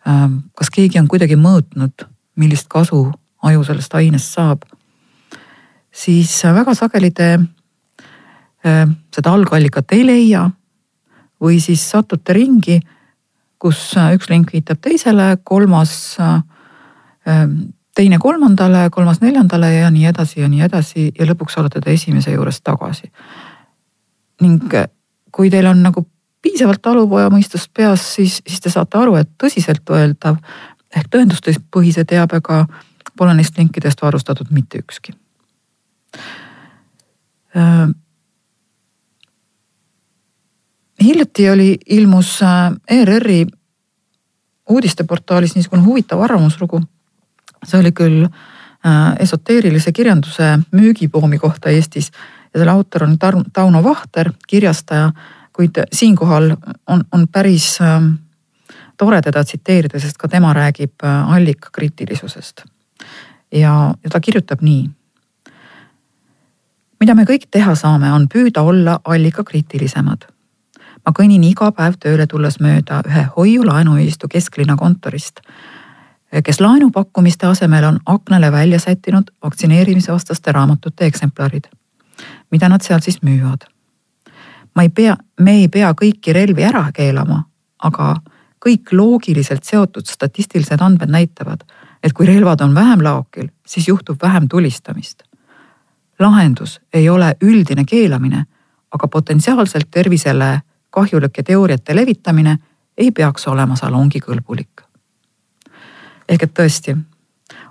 Ähm, 0.08 0.38
kas 0.58 0.70
keegi 0.70 0.98
on 0.98 1.08
kuidagi 1.08 1.36
mõõtnud, 1.36 2.06
millist 2.36 2.68
kasu 2.68 3.04
aju 3.42 3.64
sellest 3.66 3.94
ainest 3.94 4.32
saab? 4.38 4.64
Siis 5.92 6.32
väga 6.44 6.74
sageli 6.74 7.10
te 7.10 7.28
äh, 7.36 8.88
seda 9.14 9.32
algallikat 9.32 9.92
ei 9.92 10.06
leia 10.06 10.48
või 11.42 11.58
siis 11.60 11.84
satute 11.90 12.32
ringi, 12.36 12.80
kus 13.58 13.92
üks 14.14 14.30
link 14.30 14.52
viitab 14.54 14.80
teisele, 14.82 15.36
kolmas, 15.44 16.16
äh, 16.20 17.46
teine 17.94 18.18
kolmandale, 18.18 18.88
kolmas 18.90 19.20
neljandale 19.20 19.72
ja 19.74 19.90
nii 19.90 20.08
edasi 20.10 20.40
ja 20.40 20.48
nii 20.48 20.64
edasi 20.68 21.10
ja 21.18 21.28
lõpuks 21.28 21.58
olete 21.60 21.80
te 21.80 21.92
esimese 21.92 22.32
juures 22.32 22.60
tagasi 22.62 23.12
ning 24.42 24.74
kui 25.32 25.50
teil 25.50 25.68
on 25.70 25.82
nagu 25.84 26.04
piisavalt 26.42 26.82
talupojamõistust 26.82 27.70
peas, 27.74 28.04
siis, 28.16 28.40
siis 28.46 28.60
te 28.60 28.70
saate 28.72 28.98
aru, 28.98 29.16
et 29.20 29.30
tõsiseltvõeldav 29.40 30.40
ehk 30.96 31.10
tõenduspõhise 31.12 32.04
teabega 32.08 32.64
pole 33.16 33.34
neist 33.38 33.58
linkidest 33.58 34.02
varustatud 34.02 34.50
mitte 34.50 34.82
ükski. 34.82 35.14
Hiljuti 41.02 41.50
oli, 41.50 41.78
ilmus 41.86 42.38
ERR-i 42.90 43.46
uudisteportaalis 44.70 45.54
niisugune 45.54 45.82
huvitav 45.82 46.20
arvamuslugu. 46.20 46.80
see 47.66 47.80
oli 47.80 47.92
küll 47.92 48.26
esoteerilise 49.20 49.92
kirjanduse 49.92 50.58
müügipoomi 50.72 51.38
kohta 51.38 51.70
Eestis 51.70 52.10
ja 52.54 52.60
selle 52.60 52.70
autor 52.70 53.04
on 53.04 53.18
Tauno 53.52 53.84
Vahter, 53.84 54.32
kirjastaja, 54.48 55.12
kuid 55.52 55.78
siinkohal 55.92 56.56
on, 56.86 57.04
on 57.12 57.28
päris 57.28 57.78
äh, 57.80 58.02
tore 58.96 59.22
teda 59.22 59.44
tsiteerida, 59.44 60.00
sest 60.00 60.16
ka 60.18 60.28
tema 60.28 60.52
räägib 60.52 61.04
äh, 61.04 61.32
allikakriitilisusest. 61.32 62.64
ja, 63.52 63.94
ja 64.04 64.10
ta 64.10 64.20
kirjutab 64.20 64.62
nii. 64.62 64.90
Mida 67.02 67.16
me 67.18 67.26
kõik 67.26 67.48
teha 67.50 67.74
saame, 67.74 68.12
on 68.12 68.28
püüda 68.30 68.62
olla 68.62 69.00
allikakriitilisemad. 69.04 70.24
ma 71.06 71.12
kõnnin 71.18 71.44
iga 71.44 71.72
päev 71.72 71.98
tööle 71.98 72.26
tulles 72.26 72.60
mööda 72.60 73.02
ühe 73.10 73.26
hoiu-laenuühistu 73.36 74.28
kesklinna 74.28 74.76
kontorist 74.76 75.40
kes 76.44 76.60
laenupakkumiste 76.60 77.46
asemel 77.46 77.84
on 77.84 78.00
aknale 78.06 78.52
välja 78.52 78.78
sättinud 78.78 79.30
vaktsineerimisvastaste 79.42 80.52
raamatute 80.52 81.06
eksemplarid 81.06 81.66
mida 82.52 82.68
nad 82.68 82.84
seal 82.84 83.00
siis 83.00 83.20
müüvad. 83.22 83.66
ma 84.74 84.82
ei 84.82 84.88
pea, 84.88 85.16
me 85.40 85.56
ei 85.60 85.68
pea 85.68 85.92
kõiki 85.92 86.32
relvi 86.32 86.64
ära 86.64 86.86
keelama, 86.94 87.42
aga 87.84 88.14
kõik 88.62 88.92
loogiliselt 88.92 89.64
seotud 89.68 90.06
statistilised 90.08 90.80
andmed 90.80 91.10
näitavad, 91.12 91.64
et 92.02 92.12
kui 92.12 92.26
relvad 92.26 92.60
on 92.64 92.74
vähem 92.74 93.02
laokil, 93.04 93.50
siis 93.66 93.88
juhtub 93.88 94.22
vähem 94.22 94.48
tulistamist. 94.48 95.22
Lahendus 96.22 96.80
ei 96.92 97.08
ole 97.08 97.36
üldine 97.42 97.84
keelamine, 97.84 98.44
aga 98.92 99.08
potentsiaalselt 99.08 99.90
tervisele 99.90 100.60
kahjulike 100.90 101.42
teooriate 101.42 101.96
levitamine 101.96 102.58
ei 102.96 103.10
peaks 103.10 103.46
olema 103.48 103.76
salongikõlbulik. 103.76 104.82
ehk 106.28 106.42
et 106.42 106.54
tõesti, 106.54 106.96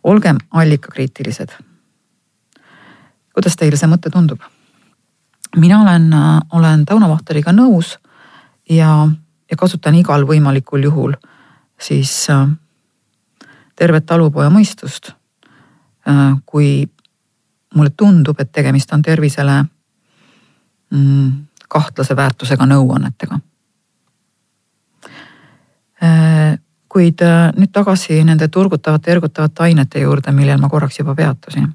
olgem 0.04 0.38
allikakriitilised. 0.52 1.50
kuidas 3.34 3.56
teile 3.56 3.78
see 3.78 3.88
mõte 3.88 4.10
tundub? 4.10 4.40
mina 5.56 5.82
olen, 5.82 6.14
äh, 6.14 6.40
olen 6.52 6.86
Tauno 6.86 7.10
Vahteriga 7.10 7.52
nõus 7.52 7.98
ja, 8.70 9.08
ja 9.52 9.58
kasutan 9.58 9.96
igal 9.96 10.26
võimalikul 10.28 10.84
juhul 10.84 11.14
siis 11.82 12.30
äh, 12.30 12.48
tervet 13.76 14.06
talupoja 14.06 14.50
mõistust 14.50 15.12
äh,. 16.08 16.38
kui 16.46 16.90
mulle 17.76 17.90
tundub, 17.98 18.40
et 18.40 18.52
tegemist 18.52 18.94
on 18.94 19.02
tervisele 19.02 19.64
mm, 20.90 21.32
kahtlase 21.70 22.16
väärtusega 22.16 22.66
nõuannetega 22.66 23.40
äh,. 26.04 26.60
kuid 26.92 27.22
äh, 27.24 27.54
nüüd 27.56 27.72
tagasi 27.72 28.24
nende 28.28 28.48
turgutavate, 28.52 29.12
ergutavate 29.12 29.64
ainete 29.64 30.02
juurde, 30.04 30.32
millel 30.36 30.60
ma 30.60 30.68
korraks 30.70 31.00
juba 31.00 31.16
peatusin. 31.16 31.70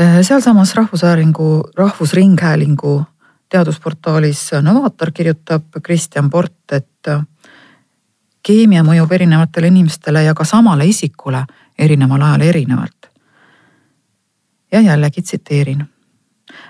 Äh, 0.00 0.18
sealsamas 0.22 0.74
Rahvusvääringu, 0.74 1.70
Rahvusringhäälingu 1.76 3.02
teadusportaalis 3.48 4.50
Novaator 4.62 5.10
kirjutab 5.14 5.62
Kristjan 5.82 6.30
Port, 6.30 6.72
et 6.72 7.10
keemia 8.42 8.82
mõjub 8.82 9.12
erinevatele 9.12 9.70
inimestele 9.70 10.24
ja 10.26 10.34
ka 10.34 10.44
samale 10.44 10.86
isikule 10.88 11.44
erineval 11.78 12.22
ajal 12.22 12.46
erinevalt. 12.48 13.01
Ja 14.72 14.80
jällegi 14.80 15.22
tsiteerin. 15.22 15.84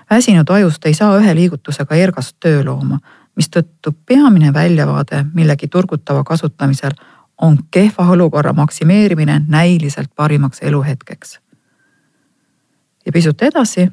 väsinud 0.09 0.49
ajust 0.49 0.85
ei 0.85 0.93
saa 0.93 1.17
ühe 1.17 1.35
liigutusega 1.35 1.95
ergast 1.95 2.37
töö 2.39 2.63
looma 2.65 2.99
mistõttu 3.35 3.93
peamine 4.05 4.53
väljavaade 4.53 5.25
millegi 5.33 5.67
turgutava 5.67 6.23
kasutamisel 6.23 6.91
on 7.41 7.57
kehva 7.71 8.09
olukorra 8.09 8.53
maksimeerimine 8.53 9.41
näiliselt 9.47 10.15
parimaks 10.15 10.59
eluhetkeks. 10.61 11.39
ja 13.05 13.11
pisut 13.11 13.41
edasi 13.41 13.91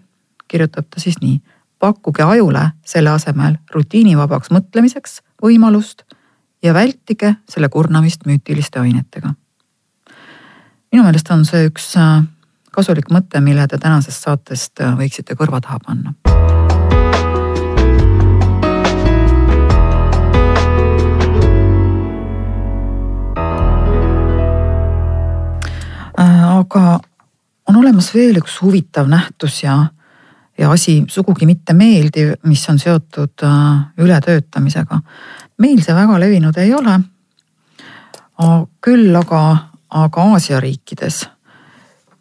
kirjutab 0.48 0.84
ta 0.90 1.00
siis 1.00 1.16
nii, 1.20 1.40
pakkuge 1.78 2.22
ajule 2.22 2.70
selle 2.84 3.10
asemel 3.10 3.56
rutiinivabaks 3.74 4.50
mõtlemiseks 4.50 5.20
võimalust 5.42 6.02
ja 6.62 6.74
vältige 6.74 7.34
selle 7.48 7.68
kurnamist 7.68 8.26
müütiliste 8.26 8.80
ainetega. 8.80 9.34
minu 10.92 11.02
meelest 11.02 11.30
on 11.30 11.44
see 11.44 11.66
üks 11.66 11.96
äh, 11.96 12.24
kasulik 12.70 13.10
mõte, 13.10 13.40
mille 13.40 13.66
te 13.68 13.78
tänasest 13.78 14.28
saatest 14.28 14.80
äh, 14.80 14.96
võiksite 14.98 15.38
kõrva 15.38 15.60
taha 15.60 15.78
panna 15.86 16.14
aga 26.60 27.00
on 27.68 27.78
olemas 27.80 28.12
veel 28.14 28.40
üks 28.40 28.58
huvitav 28.62 29.08
nähtus 29.10 29.62
ja, 29.62 29.76
ja 30.58 30.70
asi 30.70 31.00
sugugi 31.08 31.46
mitte 31.48 31.74
meeldiv, 31.76 32.34
mis 32.48 32.62
on 32.70 32.78
seotud 32.78 33.44
äh, 33.46 33.80
ületöötamisega. 33.98 35.00
meil 35.58 35.82
see 35.84 35.94
väga 35.94 36.20
levinud 36.20 36.56
ei 36.56 36.74
ole. 36.74 37.00
küll 38.80 39.16
aga, 39.16 39.40
aga 39.90 40.22
Aasia 40.32 40.60
riikides 40.60 41.26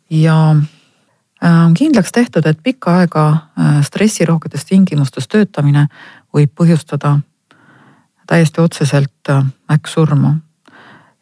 ja 0.10 0.56
äh, 1.44 1.66
on 1.66 1.74
kindlaks 1.74 2.12
tehtud, 2.12 2.46
et 2.46 2.60
pikka 2.64 2.98
aega 2.98 3.28
äh, 3.30 3.82
stressirohketes 3.86 4.66
tingimustes 4.66 5.28
töötamine 5.28 5.88
võib 6.34 6.54
põhjustada 6.56 7.20
täiesti 8.28 8.62
otseselt 8.62 9.32
äkksurmu. 9.72 10.34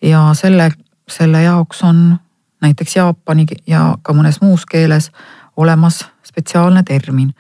ja 0.02 0.34
selle, 0.34 0.72
selle 1.10 1.42
jaoks 1.42 1.84
on 1.84 2.20
näiteks 2.62 2.96
jaapani 2.96 3.46
ja 3.68 3.98
ka 4.02 4.14
mõnes 4.14 4.42
muus 4.42 4.66
keeles 4.66 5.12
olemas 5.58 6.06
spetsiaalne 6.24 6.84
termin. 6.84 7.34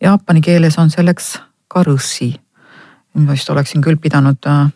Jaapani 0.00 0.40
keeles 0.40 0.78
on 0.78 0.90
selleks 0.90 1.38
karõssi. 1.68 2.34
ma 3.14 3.32
vist 3.32 3.50
oleksin 3.50 3.82
küll 3.82 3.96
pidanud 3.96 4.46
äh, 4.46 4.70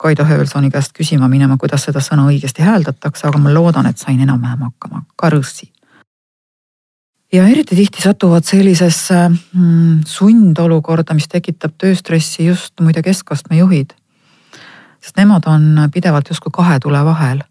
Kaido 0.00 0.24
Höövelsoni 0.24 0.70
käest 0.72 0.94
küsima 0.96 1.28
minema, 1.28 1.58
kuidas 1.60 1.84
seda 1.84 2.00
sõna 2.00 2.24
õigesti 2.30 2.64
hääldatakse, 2.64 3.26
aga 3.28 3.38
ma 3.38 3.52
loodan, 3.52 3.86
et 3.86 4.00
sain 4.00 4.20
enam-vähem 4.20 4.64
hakkama, 4.70 5.02
karõssi. 5.16 5.72
ja 7.32 7.44
eriti 7.48 7.76
tihti 7.76 8.02
satuvad 8.02 8.44
sellisesse 8.44 9.28
mm, 9.28 10.00
sundolukorda, 10.06 11.14
mis 11.14 11.28
tekitab 11.28 11.76
tööstressi 11.78 12.46
just 12.46 12.80
muide 12.80 13.02
keskastme 13.02 13.56
juhid. 13.56 13.94
sest 15.00 15.16
nemad 15.16 15.46
on 15.46 15.88
pidevalt 15.92 16.28
justkui 16.28 16.52
kahe 16.52 16.78
tule 16.80 17.04
vahel 17.04 17.44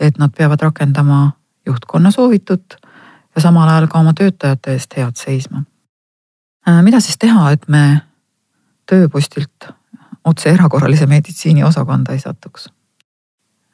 et 0.00 0.18
nad 0.18 0.32
peavad 0.36 0.60
rakendama 0.60 1.32
juhtkonna 1.66 2.10
soovitut 2.10 2.76
ja 3.34 3.40
samal 3.40 3.68
ajal 3.68 3.86
ka 3.86 3.98
oma 3.98 4.12
töötajate 4.14 4.72
eest 4.72 4.96
head 4.96 5.16
seisma. 5.16 5.64
Äh, 6.68 6.82
mida 6.82 7.00
siis 7.00 7.18
teha, 7.18 7.50
et 7.50 7.68
me 7.68 8.00
tööpostilt 8.90 9.70
otse 10.24 10.50
erakorralise 10.50 11.06
meditsiini 11.06 11.64
osakonda 11.64 12.12
ei 12.12 12.20
satuks? 12.20 12.68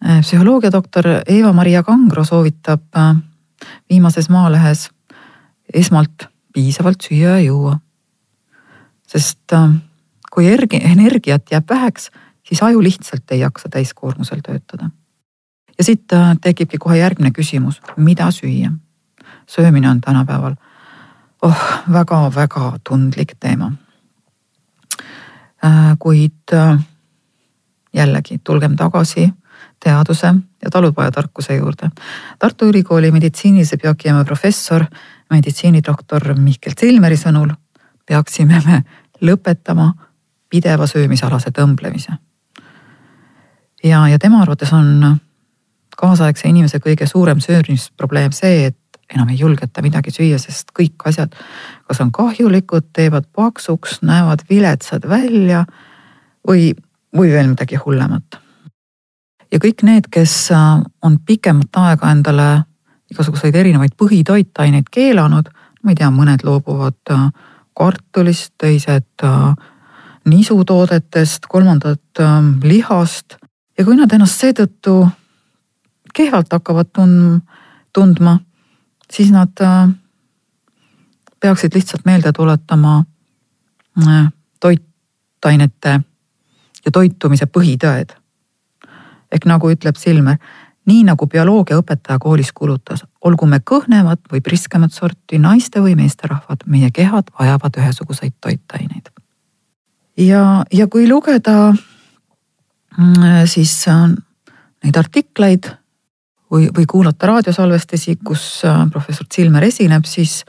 Äh, 0.07 0.21
psühholoogiadoktor 0.21 1.07
Eva-Maria 1.27 1.83
Kangro 1.83 2.25
soovitab 2.25 2.97
äh, 2.97 3.17
viimases 3.91 4.29
Maalehes 4.29 4.89
esmalt 5.75 6.29
piisavalt 6.53 7.03
süüa 7.09 7.37
ja 7.39 7.41
juua. 7.41 7.79
sest 9.07 9.53
kui 10.31 10.47
energiat 10.81 11.51
jääb 11.51 11.71
väheks, 11.71 12.11
siis 12.47 12.63
aju 12.63 12.83
lihtsalt 12.83 13.31
ei 13.31 13.41
jaksa 13.41 13.69
täiskoormusel 13.69 14.41
töötada 14.47 14.91
ja 15.81 15.85
siit 15.85 16.13
äh, 16.13 16.37
tekibki 16.41 16.79
kohe 16.79 16.99
järgmine 16.99 17.33
küsimus, 17.33 17.81
mida 17.97 18.31
süüa? 18.31 18.71
söömine 19.47 19.89
on 19.91 20.01
tänapäeval 20.01 20.55
oh 21.43 21.63
väga-väga 21.93 22.79
tundlik 22.89 23.33
teema. 23.41 23.73
Äh, 25.65 25.97
kuid 25.99 26.53
äh, 26.53 26.79
jällegi 27.93 28.39
tulgem 28.45 28.77
tagasi 28.77 29.33
teaduse 29.85 30.27
ja 30.63 30.71
talupojatarkuse 30.71 31.57
juurde. 31.57 31.91
Tartu 32.39 32.65
Ülikooli 32.65 33.11
meditsiinilise 33.13 33.77
biokeemia 33.77 34.25
professor, 34.25 34.85
meditsiinidoktor 35.31 36.35
Mihkel 36.39 36.73
Silmeri 36.81 37.17
sõnul 37.21 37.53
peaksime 38.09 38.63
me 38.65 38.81
lõpetama 39.21 39.93
pideva 40.49 40.87
söömisalase 40.87 41.53
tõmblemise. 41.53 42.17
ja, 43.85 44.09
ja 44.09 44.19
tema 44.19 44.41
arvates 44.43 44.73
on 44.73 45.19
kaasaegse 45.97 46.49
inimese 46.49 46.81
kõige 46.81 47.07
suurem 47.07 47.41
söömisprobleem 47.41 48.33
see, 48.33 48.65
et 48.73 48.80
enam 49.15 49.29
ei 49.33 49.39
julgeta 49.39 49.83
midagi 49.83 50.13
süüa, 50.15 50.39
sest 50.39 50.71
kõik 50.77 51.07
asjad, 51.09 51.35
kas 51.89 52.01
on 52.03 52.13
kahjulikud, 52.15 52.91
teevad 52.97 53.27
paksuks, 53.37 54.01
näevad 54.07 54.45
viletsad 54.51 55.07
välja 55.09 55.65
või, 56.47 56.71
või 57.17 57.33
veel 57.33 57.53
midagi 57.53 57.81
hullemat. 57.81 58.41
ja 59.51 59.59
kõik 59.59 59.83
need, 59.83 60.11
kes 60.11 60.51
äh, 60.55 60.83
on 61.03 61.19
pikemat 61.27 61.77
aega 61.77 62.11
endale 62.11 62.49
igasuguseid 63.11 63.57
erinevaid 63.57 63.97
põhitoitaineid 63.99 64.87
keelanud, 64.91 65.51
ma 65.83 65.91
ei 65.91 65.99
tea, 65.99 66.11
mõned 66.15 66.45
loobuvad 66.47 67.11
äh, 67.11 67.29
kartulist, 67.75 68.55
teised 68.59 69.27
äh, 69.27 69.55
nisutoodetest, 70.31 71.47
kolmandad 71.49 72.21
lihast 72.63 73.39
ja 73.79 73.85
kui 73.85 73.97
nad 73.97 74.13
ennast 74.13 74.43
seetõttu 74.43 75.09
kehvalt 76.15 76.53
hakkavad 76.53 76.91
tund-, 76.93 77.41
tundma, 77.97 78.39
siis 79.13 79.31
nad 79.31 79.61
äh, 79.61 79.89
peaksid 81.41 81.75
lihtsalt 81.75 82.05
meelde 82.05 82.33
tuletama 82.33 83.05
äh, 84.07 84.29
toitainete 84.61 86.01
ja 86.85 86.91
toitumise 86.93 87.47
põhitõed. 87.47 88.17
ehk 89.31 89.45
nagu 89.47 89.71
ütleb 89.71 89.97
Silmer, 89.97 90.37
nii 90.91 91.05
nagu 91.07 91.27
bioloogiaõpetaja 91.27 92.19
koolis 92.19 92.51
kulutas, 92.53 93.05
olgu 93.23 93.47
me 93.47 93.61
kõhnemat 93.71 94.21
või 94.33 94.41
priskemat 94.43 94.93
sorti 94.93 95.39
naiste 95.39 95.81
või 95.81 95.95
meesterahvad, 95.95 96.65
meie 96.67 96.91
kehad 96.91 97.31
vajavad 97.39 97.79
ühesuguseid 97.79 98.33
toitaineid. 98.41 99.11
ja, 100.17 100.65
ja 100.73 100.87
kui 100.87 101.09
lugeda 101.09 101.73
mm, 101.73 103.47
siis 103.47 103.87
neid 104.85 104.97
artikleid 104.97 105.71
või, 106.51 106.69
või 106.77 106.87
kuulata 106.87 107.27
raadiosalvestisi, 107.27 108.17
kus 108.25 108.63
äh, 108.65 108.83
professor 108.91 109.27
Zilmer 109.35 109.65
esineb, 109.65 110.05
siis 110.05 110.45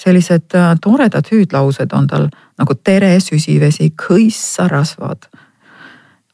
sellised 0.00 0.54
äh, 0.54 0.74
toredad 0.82 1.28
hüüdlaused 1.32 1.92
on 1.96 2.06
tal 2.06 2.28
nagu 2.58 2.74
tere, 2.84 3.12
süsivesi, 3.20 3.92
kõissa 4.08 4.68
rasvad. 4.68 5.28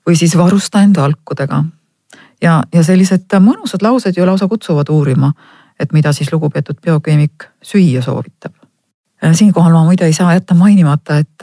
või 0.06 0.16
siis 0.16 0.36
varusta 0.38 0.82
end 0.82 0.96
valkudega. 0.96 1.64
ja, 2.42 2.62
ja 2.74 2.82
sellised 2.84 3.32
mõnusad 3.40 3.82
laused 3.82 4.16
ju 4.16 4.26
lausa 4.26 4.48
kutsuvad 4.48 4.88
uurima, 4.88 5.32
et 5.80 5.92
mida 5.92 6.12
siis 6.12 6.32
lugupeetud 6.32 6.76
biokeemik 6.84 7.44
süüa 7.62 8.02
soovitab. 8.02 8.52
Äh, 9.24 9.32
siinkohal 9.32 9.72
ma 9.72 9.84
muide 9.84 10.04
ei 10.04 10.12
saa 10.12 10.34
jätta 10.34 10.54
mainimata, 10.54 11.18
et, 11.18 11.42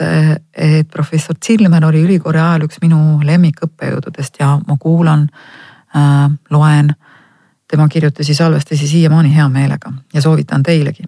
et 0.54 0.88
professor 0.88 1.36
Zilmer 1.46 1.84
oli 1.84 2.02
ülikooli 2.02 2.38
ajal 2.38 2.68
üks 2.68 2.78
minu 2.82 3.20
lemmikõppejõududest 3.24 4.40
ja 4.40 4.58
ma 4.66 4.76
kuulan 4.80 5.28
äh,, 5.96 6.30
loen 6.50 6.94
tema 7.74 7.88
kirjutisi 7.88 8.34
salvestisi 8.34 8.88
siiamaani 8.88 9.34
hea 9.34 9.48
meelega 9.48 9.92
ja 10.14 10.22
soovitan 10.22 10.62
teilegi. 10.62 11.02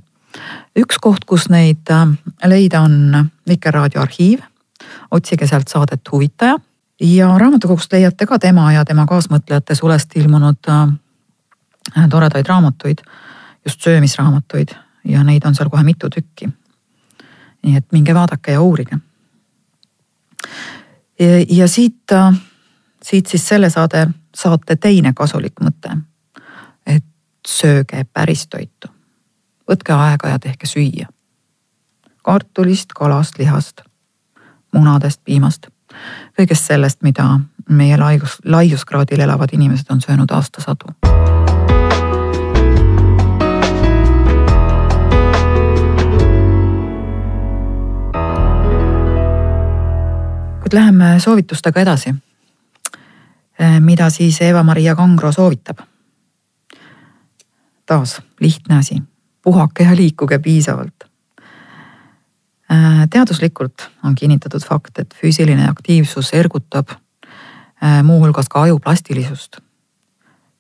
üks 0.77 0.99
koht, 1.01 1.25
kus 1.27 1.47
neid 1.49 1.91
äh, 1.91 2.09
leida, 2.45 2.81
on 2.81 3.29
Vikerraadio 3.49 4.03
arhiiv. 4.03 4.41
otsige 5.11 5.47
sealt 5.47 5.69
saadet 5.69 6.01
Huvitaja 6.13 6.59
ja 7.01 7.39
raamatukogust 7.39 7.93
leiate 7.93 8.27
ka 8.27 8.39
tema 8.39 8.73
ja 8.73 8.85
tema 8.85 9.07
kaasmõtlejate 9.07 9.75
sulest 9.75 10.17
ilmunud 10.17 10.69
äh, 10.69 12.09
toredaid 12.11 12.47
raamatuid, 12.49 12.99
just 13.65 13.81
söömisraamatuid 13.81 14.75
ja 15.05 15.23
neid 15.25 15.47
on 15.47 15.55
seal 15.55 15.71
kohe 15.71 15.83
mitu 15.83 16.11
tükki. 16.11 16.49
nii 17.63 17.77
et 17.77 17.87
minge 17.93 18.15
vaadake 18.15 18.53
ja 18.53 18.61
uurige. 18.61 18.99
ja 21.49 21.69
siit, 21.69 22.13
äh, 22.13 22.35
siit 23.03 23.27
siis 23.27 23.49
selle 23.49 23.71
saade, 23.71 24.09
saate 24.35 24.77
teine 24.77 25.13
kasulik 25.13 25.63
mõte. 25.63 25.97
Sööge 27.47 28.05
päris 28.13 28.47
toitu. 28.47 28.89
võtke 29.71 29.93
aega 29.93 30.29
ja 30.29 30.39
tehke 30.39 30.67
süüa. 30.67 31.07
kartulist, 32.23 32.93
kalast, 32.93 33.39
lihast, 33.39 33.81
munadest, 34.75 35.21
piimast, 35.25 35.67
kõigest 36.39 36.67
sellest, 36.67 37.03
mida 37.03 37.41
meie 37.69 37.97
laius, 37.97 38.39
laiuskraadil 38.45 39.21
elavad 39.21 39.49
inimesed 39.53 39.87
on 39.91 40.01
söönud 40.01 40.31
aastasadu 40.31 40.95
kuid 50.67 50.75
läheme 50.75 51.21
soovitustega 51.23 51.81
edasi. 51.81 52.15
Mida 53.81 54.11
siis 54.11 54.41
Eva-Maria 54.43 54.97
Kangro 54.97 55.33
soovitab? 55.33 55.79
Taas 57.87 58.23
lihtne 58.41 58.79
asi, 58.79 59.03
puhake 59.43 59.85
ja 59.85 59.97
liikuge 59.97 60.39
piisavalt. 60.39 61.05
Eh, 62.71 63.09
teaduslikult 63.11 63.91
on 64.05 64.15
kinnitatud 64.15 64.65
fakt, 64.69 64.99
et 64.99 65.15
füüsiline 65.15 65.69
aktiivsus 65.71 66.33
ergutab 66.35 66.91
eh, 66.91 68.03
muuhulgas 68.03 68.49
ka 68.49 68.63
aju 68.63 68.79
plastilisust. 68.79 69.57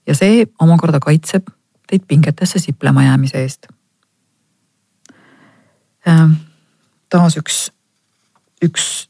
ja 0.07 0.15
see 0.15 0.47
omakorda 0.63 1.01
kaitseb 1.03 1.49
teid 1.87 2.03
pingetesse 2.09 2.59
siplema 2.59 3.03
jäämise 3.05 3.43
eest. 3.43 3.67
taas 7.09 7.37
üks, 7.37 7.73
üks 8.63 9.09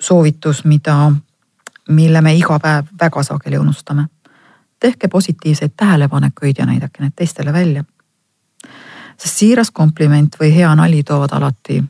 soovitus, 0.00 0.64
mida, 0.64 1.12
mille 1.88 2.20
me 2.20 2.34
iga 2.36 2.58
päev 2.60 2.90
väga 3.00 3.22
sageli 3.22 3.58
unustame. 3.58 4.06
Tehke 4.80 5.08
positiivseid 5.08 5.72
tähelepanekuid 5.76 6.58
ja 6.58 6.66
näidake 6.66 7.02
need 7.02 7.12
teistele 7.16 7.52
välja. 7.52 7.84
sest 9.16 9.36
siiras 9.36 9.70
kompliment 9.70 10.36
või 10.40 10.54
hea 10.54 10.74
nali 10.74 11.02
toovad 11.02 11.32
alati 11.32 11.84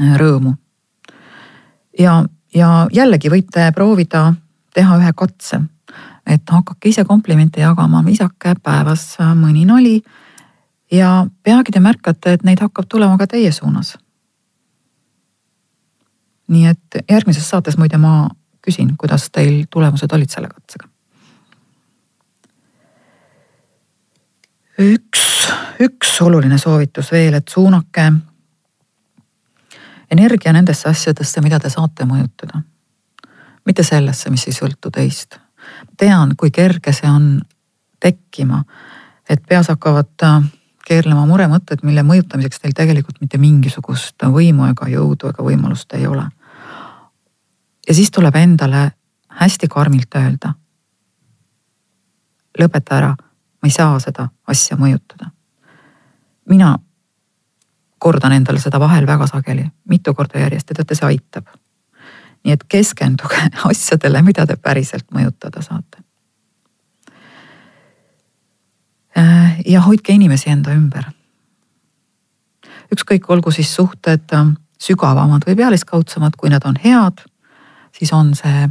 äh, 0.00 0.16
rõõmu. 0.16 0.54
ja, 1.98 2.24
ja 2.54 2.88
jällegi 2.92 3.30
võite 3.30 3.72
proovida 3.74 4.34
teha 4.74 4.98
ühe 4.98 5.12
katse, 5.16 5.60
et 6.26 6.50
hakake 6.50 6.88
ise 6.88 7.04
komplimente 7.04 7.60
jagama, 7.60 8.04
visake 8.04 8.54
päevas 8.62 9.16
mõni 9.34 9.64
nali 9.64 10.02
ja 10.92 11.26
peagi 11.42 11.72
te 11.72 11.80
märkate, 11.80 12.32
et 12.32 12.44
neid 12.44 12.60
hakkab 12.60 12.84
tulema 12.88 13.18
ka 13.18 13.26
teie 13.26 13.52
suunas 13.52 13.96
nii 16.48 16.66
et 16.66 17.00
järgmises 17.10 17.48
saates 17.48 17.78
muide 17.78 18.00
ma 18.00 18.28
küsin, 18.64 18.94
kuidas 19.00 19.28
teil 19.32 19.66
tulemused 19.70 20.12
olid 20.12 20.32
selle 20.32 20.48
katsega. 20.48 20.88
Üks, 24.78 25.48
üks 25.80 26.20
oluline 26.22 26.58
soovitus 26.58 27.12
veel, 27.12 27.34
et 27.34 27.48
suunake 27.48 28.12
energia 30.10 30.52
nendesse 30.52 30.88
asjadesse, 30.88 31.42
mida 31.44 31.60
te 31.60 31.70
saate 31.70 32.04
mõjutada. 32.04 32.62
mitte 33.66 33.82
sellesse, 33.84 34.30
mis 34.30 34.46
ei 34.46 34.52
sõltu 34.52 34.90
teist. 34.90 35.38
tean, 35.96 36.36
kui 36.36 36.50
kerge 36.50 36.92
see 36.92 37.10
on 37.10 37.40
tekkima, 38.00 38.64
et 39.28 39.42
peas 39.46 39.68
hakkavad 39.68 40.24
keerlema 40.86 41.26
muremõtted, 41.26 41.82
mille 41.82 42.02
mõjutamiseks 42.02 42.60
teil 42.60 42.72
tegelikult 42.72 43.20
mitte 43.20 43.38
mingisugust 43.38 44.22
võimu 44.22 44.70
ega 44.70 44.88
jõudu 44.88 45.28
ega 45.28 45.44
võimalust 45.44 45.92
ei 45.94 46.06
ole 46.06 46.24
ja 47.88 47.94
siis 47.94 48.10
tuleb 48.10 48.34
endale 48.36 48.90
hästi 49.28 49.68
karmilt 49.68 50.14
öelda. 50.14 50.52
lõpeta 52.58 52.96
ära, 52.96 53.12
ma 53.62 53.68
ei 53.68 53.74
saa 53.74 53.98
seda 54.00 54.28
asja 54.46 54.76
mõjutada. 54.76 55.30
mina 56.48 56.78
kordan 57.98 58.32
endale 58.32 58.60
seda 58.60 58.80
vahel 58.80 59.06
väga 59.06 59.26
sageli, 59.26 59.66
mitu 59.88 60.14
korda 60.14 60.38
järjest 60.38 60.70
ja 60.70 60.74
teate, 60.74 60.94
see 60.94 61.06
aitab. 61.06 61.46
nii 62.44 62.52
et 62.52 62.64
keskenduge 62.68 63.40
asjadele, 63.70 64.22
mida 64.22 64.46
te 64.46 64.56
päriselt 64.56 65.06
mõjutada 65.10 65.62
saate. 65.62 66.02
Äh, 69.18 69.60
ja 69.66 69.80
hoidke 69.80 70.12
inimesi 70.12 70.50
enda 70.50 70.70
ümber. 70.72 71.04
ükskõik, 72.92 73.30
olgu 73.30 73.50
siis 73.50 73.74
suhted 73.74 74.32
äh, 74.32 74.54
sügavamad 74.78 75.42
või 75.46 75.56
pealiskaudsemad, 75.56 76.36
kui 76.36 76.50
nad 76.50 76.64
on 76.64 76.76
head 76.84 77.26
siis 77.98 78.12
on 78.12 78.34
see 78.38 78.68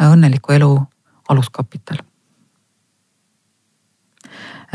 õnneliku 0.00 0.52
elu 0.56 0.70
aluskapital. 1.28 2.00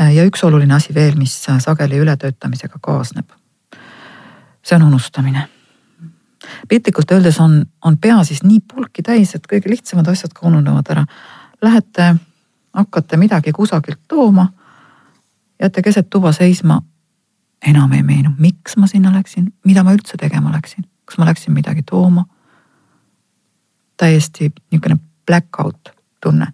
Äh, 0.00 0.14
ja 0.14 0.24
üks 0.28 0.44
oluline 0.44 0.74
asi 0.74 0.94
veel, 0.94 1.16
mis 1.16 1.34
äh, 1.48 1.60
sageli 1.60 1.98
ületöötamisega 1.98 2.78
kaasneb. 2.80 3.30
see 4.66 4.76
on 4.76 4.82
unustamine. 4.82 5.48
piltlikult 6.68 7.10
öeldes 7.10 7.40
on, 7.40 7.66
on 7.84 7.98
pea 7.98 8.24
siis 8.24 8.42
nii 8.42 8.60
pulki 8.60 9.02
täis, 9.02 9.34
et 9.34 9.46
kõige 9.46 9.70
lihtsamad 9.70 10.08
asjad 10.08 10.32
ka 10.34 10.46
ununevad 10.46 10.90
ära. 10.90 11.04
Lähete, 11.62 12.14
hakkate 12.72 13.16
midagi 13.16 13.52
kusagilt 13.52 14.00
tooma, 14.08 14.48
jääte 15.62 15.82
keset 15.82 16.10
tuba 16.10 16.32
seisma. 16.32 16.82
enam 17.66 17.92
ei 17.92 18.02
meenu, 18.02 18.30
miks 18.38 18.76
ma 18.76 18.86
sinna 18.86 19.12
läksin, 19.12 19.52
mida 19.64 19.82
ma 19.82 19.92
üldse 19.92 20.16
tegema 20.20 20.52
läksin, 20.52 20.84
kas 21.04 21.18
ma 21.18 21.24
läksin 21.26 21.54
midagi 21.54 21.82
tooma 21.82 22.26
täiesti 23.96 24.52
niisugune 24.70 24.96
black 25.26 25.60
out 25.64 25.88
tunne. 26.22 26.46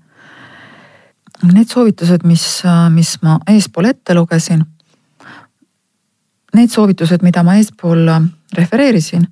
Need 1.43 1.69
soovitused, 1.69 2.23
mis, 2.25 2.63
mis 2.95 3.17
ma 3.23 3.39
eespool 3.51 3.89
ette 3.91 4.15
lugesin. 4.15 4.63
Need 6.55 6.71
soovitused, 6.71 7.23
mida 7.23 7.43
ma 7.43 7.57
eespool 7.59 8.07
refereerisin 8.55 9.27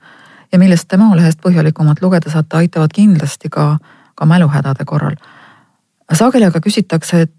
ja 0.53 0.59
millest 0.59 0.89
te 0.89 0.99
Maalehest 0.99 1.39
põhjalikumalt 1.45 2.03
lugeda 2.03 2.31
saate, 2.33 2.57
aitavad 2.57 2.91
kindlasti 2.95 3.49
ka, 3.49 3.77
ka 4.15 4.27
mäluhädade 4.27 4.85
korral. 4.85 5.15
sageli 6.13 6.45
aga 6.45 6.61
küsitakse, 6.61 7.21
et 7.21 7.33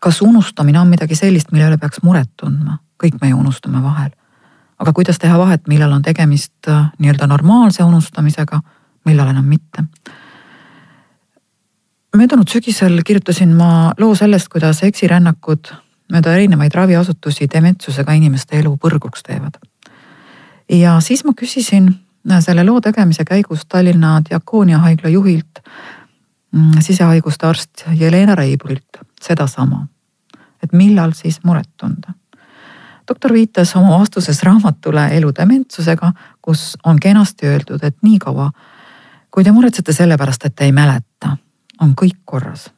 kas 0.00 0.22
unustamine 0.22 0.80
on 0.80 0.88
midagi 0.88 1.14
sellist, 1.14 1.52
mille 1.52 1.68
üle 1.68 1.78
peaks 1.78 2.02
muret 2.02 2.30
tundma, 2.36 2.78
kõik 3.02 3.20
me 3.20 3.28
ju 3.28 3.36
unustame 3.36 3.82
vahel. 3.82 4.10
aga 4.78 4.92
kuidas 4.92 5.18
teha 5.18 5.38
vahet, 5.38 5.68
millal 5.68 5.92
on 5.92 6.02
tegemist 6.02 6.66
nii-öelda 6.98 7.26
normaalse 7.26 7.84
unustamisega 7.84 8.60
millal 9.04 9.30
enam 9.32 9.44
mitte. 9.44 9.84
Möödunud 12.16 12.48
sügisel 12.48 13.02
kirjutasin 13.04 13.56
ma 13.56 13.92
loo 13.98 14.14
sellest, 14.14 14.48
kuidas 14.52 14.82
eksirännakud 14.82 15.72
mööda 16.12 16.34
erinevaid 16.36 16.74
raviasutusi 16.74 17.48
dementsusega 17.52 18.12
inimeste 18.12 18.58
elu 18.58 18.76
põrguks 18.76 19.24
teevad. 19.26 19.58
ja 20.68 21.00
siis 21.00 21.24
ma 21.24 21.32
küsisin 21.36 21.94
selle 22.40 22.64
loo 22.64 22.80
tegemise 22.80 23.24
käigus 23.24 23.66
Tallinna 23.68 24.22
Diakoonia 24.28 24.78
haigla 24.78 25.08
juhilt, 25.08 25.58
mm, 26.52 26.80
sisehaiguste 26.80 27.46
arst 27.46 27.84
Jelena 28.00 28.34
Reibulilt 28.34 29.00
sedasama, 29.20 29.86
et 30.62 30.72
millal 30.72 31.12
siis 31.12 31.40
muret 31.44 31.70
tunda 31.76 32.12
doktor 33.08 33.32
viitas 33.32 33.76
oma 33.76 33.98
vastuses 33.98 34.42
raamatule 34.42 35.08
Elu 35.16 35.32
dementsusega, 35.38 36.12
kus 36.42 36.76
on 36.84 37.00
kenasti 37.00 37.46
öeldud, 37.46 37.82
et 37.82 37.96
niikaua 38.02 38.50
kui 39.32 39.44
te 39.44 39.52
muretsete 39.52 39.94
selle 39.96 40.18
pärast, 40.20 40.44
et 40.46 40.54
te 40.54 40.68
ei 40.68 40.72
mäleta, 40.76 41.36
on 41.82 41.94
kõik 41.98 42.22
korras. 42.24 42.70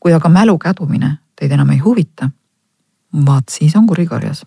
kui 0.00 0.12
aga 0.16 0.28
mälu 0.28 0.58
kädumine 0.58 1.18
teid 1.36 1.52
enam 1.52 1.70
ei 1.70 1.78
huvita, 1.78 2.30
vaat 3.26 3.48
siis 3.50 3.76
on 3.76 3.86
kuri 3.86 4.06
karjas. 4.06 4.46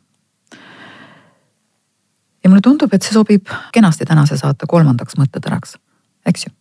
ja 2.44 2.50
mulle 2.50 2.62
tundub, 2.62 2.94
et 2.94 3.02
see 3.04 3.14
sobib 3.14 3.48
kenasti 3.74 4.06
tänase 4.06 4.38
saate 4.38 4.66
kolmandaks 4.68 5.18
mõttetäraks, 5.18 5.78
eks 6.26 6.46
ju 6.46 6.52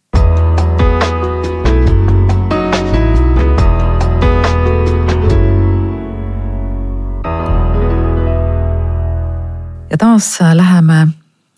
ja 9.90 9.98
taas 9.98 10.38
läheme 10.54 11.06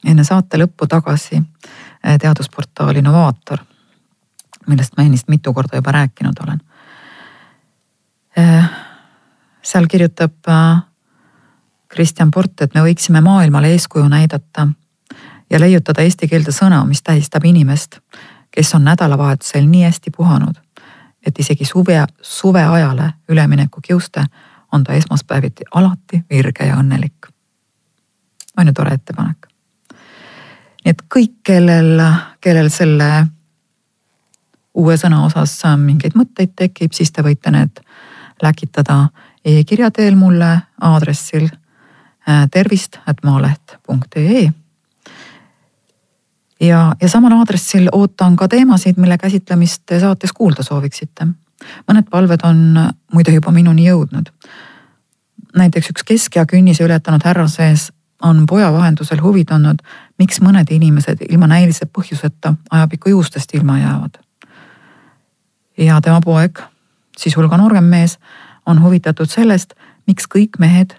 enne 0.04 0.24
saate 0.24 0.58
lõppu 0.60 0.86
tagasi 0.88 1.40
Eh, 2.04 2.18
teadusportaal 2.20 2.96
Innovaator, 2.96 3.58
millest 4.66 4.96
ma 4.96 5.04
ennist 5.04 5.28
mitu 5.28 5.52
korda 5.52 5.76
juba 5.76 5.92
rääkinud 5.92 6.40
olen. 6.44 6.60
Eh, 8.36 8.64
seal 9.62 9.86
kirjutab 9.86 10.34
Kristjan 11.88 12.30
Port, 12.30 12.60
et 12.60 12.74
me 12.74 12.82
võiksime 12.82 13.20
maailmale 13.20 13.70
eeskuju 13.72 14.08
näidata 14.08 14.68
ja 15.50 15.60
leiutada 15.60 16.02
eesti 16.02 16.28
keelde 16.28 16.52
sõna, 16.52 16.82
mis 16.86 17.02
tähistab 17.02 17.44
inimest, 17.44 18.00
kes 18.50 18.74
on 18.74 18.84
nädalavahetusel 18.84 19.66
nii 19.68 19.84
hästi 19.84 20.10
puhanud, 20.10 20.58
et 21.26 21.38
isegi 21.38 21.64
suve, 21.64 22.00
suveajale 22.22 23.12
ülemineku 23.28 23.80
kiuste 23.80 24.26
on 24.72 24.84
ta 24.84 24.92
esmaspäeviti 24.92 25.64
alati 25.74 26.24
virge 26.30 26.66
ja 26.66 26.76
õnnelik. 26.76 27.30
on 28.56 28.66
ju 28.66 28.72
tore 28.72 28.94
ettepanek 28.94 29.54
nii 30.84 30.92
et 30.92 31.02
kõik, 31.08 31.38
kellel, 31.42 32.00
kellel 32.44 32.68
selle 32.72 33.08
uue 34.74 34.96
sõna 34.98 35.24
osas 35.26 35.54
mingeid 35.78 36.16
mõtteid 36.18 36.54
tekib, 36.56 36.92
siis 36.92 37.12
te 37.12 37.22
võite 37.22 37.50
need 37.54 37.80
läkitada 38.42 39.08
e-kirja 39.44 39.90
teel 39.90 40.16
mulle 40.16 40.50
aadressil 40.80 41.46
äh, 41.48 42.48
tervist, 42.50 42.98
et 43.08 43.22
maaleht.ee. 43.24 44.52
ja, 46.60 46.96
ja 47.00 47.08
samal 47.08 47.32
aadressil 47.38 47.88
ootan 47.92 48.36
ka 48.36 48.48
teemasid, 48.48 48.98
mille 48.98 49.18
käsitlemist 49.18 49.82
te 49.86 50.00
saates 50.00 50.32
kuulda 50.32 50.62
sooviksite. 50.62 51.26
mõned 51.88 52.08
palved 52.10 52.40
on 52.44 52.78
muide 53.12 53.32
juba 53.32 53.50
minuni 53.50 53.88
jõudnud. 53.88 54.30
näiteks 55.56 55.90
üks 55.90 56.04
keskea 56.04 56.46
künnise 56.46 56.84
ületanud 56.84 57.22
härrasees 57.24 57.92
on 58.22 58.46
poja 58.46 58.72
vahendusel 58.72 59.20
huvi 59.22 59.44
tundnud, 59.44 59.82
miks 60.18 60.40
mõned 60.40 60.70
inimesed 60.70 61.26
ilma 61.28 61.46
näilise 61.46 61.86
põhjuseta 61.86 62.54
ajapikku 62.70 63.08
juustest 63.08 63.54
ilma 63.54 63.78
jäävad. 63.78 64.23
Ja 65.78 66.00
tema 66.00 66.20
poeg, 66.24 66.60
siis 67.18 67.36
hulga 67.36 67.56
noorem 67.56 67.84
mees, 67.84 68.18
on 68.66 68.82
huvitatud 68.82 69.30
sellest, 69.30 69.74
miks 70.06 70.28
kõik 70.30 70.58
mehed 70.58 70.96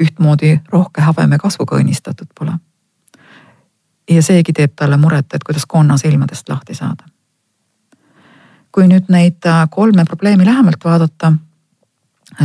ühtmoodi 0.00 0.60
rohke 0.72 1.00
habeme 1.00 1.38
kasvuga 1.38 1.76
õnnistatud 1.76 2.28
pole. 2.38 2.52
ja 4.10 4.22
seegi 4.22 4.52
teeb 4.52 4.72
talle 4.76 4.96
muret, 4.96 5.34
et 5.34 5.44
kuidas 5.44 5.66
konna 5.66 5.96
silmadest 5.96 6.48
lahti 6.48 6.74
saada. 6.74 7.04
kui 8.72 8.86
nüüd 8.88 9.08
neid 9.08 9.40
kolme 9.70 10.04
probleemi 10.04 10.44
lähemalt 10.44 10.84
vaadata, 10.84 11.32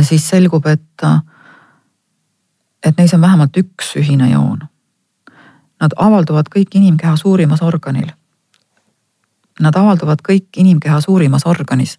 siis 0.00 0.28
selgub, 0.28 0.66
et 0.66 1.06
et 2.82 2.96
neis 2.98 3.14
on 3.14 3.20
vähemalt 3.20 3.56
üks 3.56 3.96
ühine 3.96 4.30
joon. 4.30 4.58
Nad 5.80 5.94
avalduvad 5.96 6.48
kõik 6.54 6.74
inimkeha 6.74 7.16
suurimas 7.16 7.62
organil. 7.62 8.10
Nad 9.60 9.76
avalduvad 9.76 10.22
kõik 10.28 10.56
inimkeha 10.56 11.00
suurimas 11.00 11.46
organis 11.46 11.98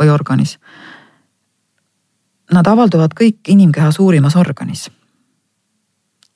või 0.00 0.08
organis. 0.12 0.58
Nad 2.52 2.66
avalduvad 2.66 3.14
kõik 3.20 3.48
inimkeha 3.48 3.92
suurimas 3.92 4.36
organis. 4.36 4.90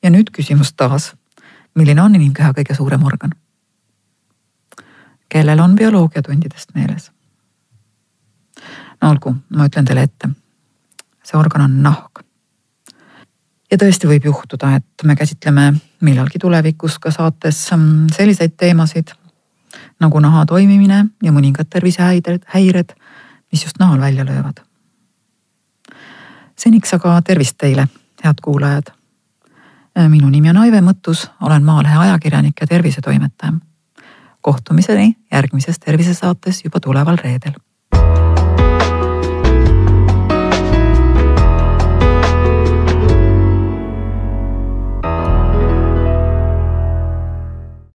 ja 0.03 0.11
nüüd 0.11 0.31
küsimus 0.33 0.73
taas, 0.73 1.15
milline 1.75 2.03
on 2.03 2.15
inimkeha 2.15 2.53
kõige 2.53 2.75
suurem 2.75 3.05
organ? 3.05 3.31
kellel 5.29 5.61
on 5.61 5.77
bioloogiatundidest 5.77 6.75
meeles? 6.75 7.13
no 9.03 9.11
olgu, 9.11 9.35
ma 9.49 9.67
ütlen 9.67 9.85
teile 9.85 10.03
ette. 10.03 10.29
see 11.23 11.39
organ 11.39 11.63
on 11.63 11.83
nahk 11.83 12.25
ja 13.71 13.79
tõesti 13.79 14.09
võib 14.11 14.25
juhtuda, 14.25 14.75
et 14.81 15.05
me 15.05 15.17
käsitleme 15.17 15.73
millalgi 16.01 16.39
tulevikus 16.43 16.99
ka 16.99 17.13
saates 17.15 17.69
mm, 17.77 18.09
selliseid 18.17 18.57
teemasid 18.57 19.15
nagu 20.01 20.21
naha 20.21 20.47
toimimine 20.47 21.05
ja 21.23 21.33
mõningad 21.33 21.69
tervisehäired, 21.71 22.43
häired, 22.55 22.95
mis 23.53 23.65
just 23.65 23.79
nahal 23.79 24.01
välja 24.01 24.25
löövad. 24.25 24.61
seniks 26.57 26.95
aga 26.95 27.23
tervist 27.23 27.57
teile, 27.59 27.87
head 28.25 28.41
kuulajad. 28.43 28.93
minu 30.09 30.29
nimi 30.29 30.51
on 30.51 30.57
Aive 30.57 30.81
Mõttus, 30.81 31.31
olen 31.41 31.65
Maalehe 31.65 31.97
ajakirjanik 31.97 32.61
ja 32.61 32.67
tervisetoimetaja. 32.67 33.53
kohtumiseni 34.41 35.17
järgmises 35.33 35.79
tervisesaates 35.79 36.65
juba 36.65 36.81
tuleval 36.81 37.17
reedel 37.25 37.53